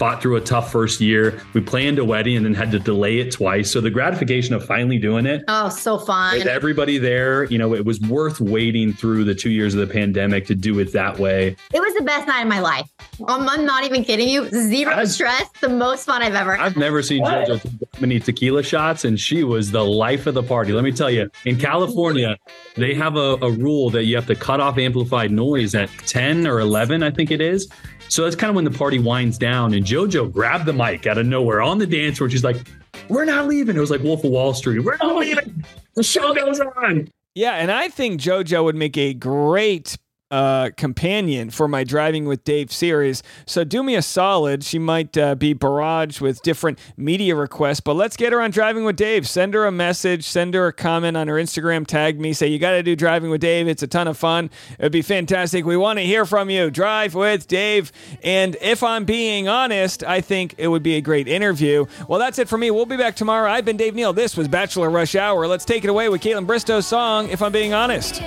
fought 0.00 0.22
through 0.22 0.36
a 0.36 0.40
tough 0.40 0.72
first 0.72 0.98
year. 0.98 1.42
We 1.52 1.60
planned 1.60 1.98
a 1.98 2.04
wedding 2.06 2.34
and 2.38 2.46
then 2.46 2.54
had 2.54 2.70
to 2.72 2.78
delay 2.78 3.18
it 3.18 3.30
twice. 3.32 3.70
So 3.70 3.82
the 3.82 3.90
gratification 3.90 4.54
of 4.54 4.64
finally 4.64 4.98
doing 4.98 5.26
it 5.26 5.44
Oh, 5.46 5.68
so 5.68 5.98
fun. 5.98 6.38
with 6.38 6.46
everybody 6.46 6.96
there, 6.96 7.44
you 7.44 7.58
know, 7.58 7.74
it 7.74 7.84
was 7.84 8.00
worth 8.00 8.40
waiting 8.40 8.94
through 8.94 9.24
the 9.24 9.34
two 9.34 9.50
years 9.50 9.74
of 9.74 9.86
the 9.86 9.92
pandemic 9.92 10.46
to 10.46 10.54
do 10.54 10.78
it 10.78 10.94
that 10.94 11.18
way. 11.18 11.54
It 11.74 11.80
was 11.80 11.92
the 11.94 12.02
best 12.02 12.26
night 12.26 12.40
of 12.40 12.48
my 12.48 12.60
life. 12.60 12.88
I'm, 13.28 13.46
I'm 13.46 13.66
not 13.66 13.84
even 13.84 14.02
kidding 14.02 14.30
you. 14.30 14.48
Zero 14.48 15.04
stress. 15.04 15.50
The 15.60 15.68
most 15.68 16.06
fun 16.06 16.22
I've 16.22 16.34
ever 16.34 16.56
had. 16.56 16.64
I've 16.64 16.76
never 16.78 17.02
seen 17.02 17.22
JoJo 17.22 17.60
take 17.60 17.78
that 17.80 18.00
many 18.00 18.18
tequila 18.20 18.62
shots, 18.62 19.04
and 19.04 19.20
she 19.20 19.44
was 19.44 19.70
the 19.70 19.84
life 19.84 20.26
of 20.26 20.32
the 20.32 20.42
party. 20.42 20.72
Let 20.72 20.82
me 20.84 20.92
tell 20.92 21.10
you, 21.10 21.30
in 21.44 21.58
California, 21.58 22.38
they 22.76 22.94
have 22.94 23.16
a, 23.16 23.36
a 23.42 23.50
rule 23.50 23.90
that 23.90 24.04
you 24.04 24.16
have 24.16 24.26
to 24.28 24.34
cut 24.34 24.60
off 24.60 24.78
amplified 24.78 25.30
noise 25.30 25.74
at 25.74 25.90
10 26.06 26.46
or 26.46 26.60
11, 26.60 27.02
I 27.02 27.10
think 27.10 27.30
it 27.30 27.42
is. 27.42 27.68
So 28.10 28.24
that's 28.24 28.34
kind 28.34 28.50
of 28.50 28.56
when 28.56 28.64
the 28.64 28.72
party 28.72 28.98
winds 28.98 29.38
down. 29.38 29.72
And 29.72 29.86
JoJo 29.86 30.32
grabbed 30.32 30.66
the 30.66 30.72
mic 30.72 31.06
out 31.06 31.16
of 31.16 31.26
nowhere 31.26 31.62
on 31.62 31.78
the 31.78 31.86
dance 31.86 32.18
floor. 32.18 32.28
She's 32.28 32.42
like, 32.42 32.68
We're 33.08 33.24
not 33.24 33.46
leaving. 33.46 33.76
It 33.76 33.80
was 33.80 33.90
like 33.90 34.02
Wolf 34.02 34.24
of 34.24 34.32
Wall 34.32 34.52
Street. 34.52 34.80
We're 34.80 34.96
not 34.96 35.12
oh. 35.12 35.18
leaving. 35.18 35.64
The 35.94 36.02
show 36.02 36.34
goes 36.34 36.60
on. 36.60 37.08
Yeah, 37.36 37.54
and 37.54 37.70
I 37.70 37.88
think 37.88 38.20
JoJo 38.20 38.64
would 38.64 38.74
make 38.74 38.98
a 38.98 39.14
great 39.14 39.96
uh, 40.30 40.70
companion 40.76 41.50
for 41.50 41.66
my 41.66 41.84
Driving 41.84 42.24
with 42.24 42.44
Dave 42.44 42.72
series. 42.72 43.22
So 43.46 43.64
do 43.64 43.82
me 43.82 43.96
a 43.96 44.02
solid. 44.02 44.62
She 44.62 44.78
might 44.78 45.16
uh, 45.18 45.34
be 45.34 45.54
barraged 45.54 46.20
with 46.20 46.40
different 46.42 46.78
media 46.96 47.34
requests, 47.34 47.80
but 47.80 47.94
let's 47.94 48.16
get 48.16 48.32
her 48.32 48.40
on 48.40 48.50
Driving 48.50 48.84
with 48.84 48.96
Dave. 48.96 49.28
Send 49.28 49.54
her 49.54 49.66
a 49.66 49.72
message, 49.72 50.24
send 50.24 50.54
her 50.54 50.68
a 50.68 50.72
comment 50.72 51.16
on 51.16 51.28
her 51.28 51.34
Instagram, 51.34 51.86
tag 51.86 52.20
me, 52.20 52.32
say, 52.32 52.46
You 52.46 52.58
got 52.58 52.72
to 52.72 52.82
do 52.82 52.94
Driving 52.94 53.30
with 53.30 53.40
Dave. 53.40 53.66
It's 53.68 53.82
a 53.82 53.86
ton 53.86 54.06
of 54.08 54.16
fun. 54.16 54.50
It'd 54.78 54.92
be 54.92 55.02
fantastic. 55.02 55.64
We 55.64 55.76
want 55.76 55.98
to 55.98 56.04
hear 56.04 56.24
from 56.24 56.50
you. 56.50 56.70
Drive 56.70 57.14
with 57.14 57.48
Dave. 57.48 57.90
And 58.22 58.56
if 58.60 58.82
I'm 58.82 59.04
being 59.04 59.48
honest, 59.48 60.04
I 60.04 60.20
think 60.20 60.54
it 60.58 60.68
would 60.68 60.82
be 60.82 60.96
a 60.96 61.00
great 61.00 61.26
interview. 61.26 61.86
Well, 62.08 62.20
that's 62.20 62.38
it 62.38 62.48
for 62.48 62.58
me. 62.58 62.70
We'll 62.70 62.86
be 62.86 62.96
back 62.96 63.16
tomorrow. 63.16 63.50
I've 63.50 63.64
been 63.64 63.76
Dave 63.76 63.94
Neal. 63.94 64.12
This 64.12 64.36
was 64.36 64.48
Bachelor 64.48 64.90
Rush 64.90 65.14
Hour. 65.14 65.46
Let's 65.46 65.64
take 65.64 65.84
it 65.84 65.90
away 65.90 66.08
with 66.08 66.20
Kaitlyn 66.20 66.46
Bristowe's 66.46 66.86
song, 66.86 67.28
If 67.30 67.42
I'm 67.42 67.52
Being 67.52 67.72
Honest. 67.72 68.22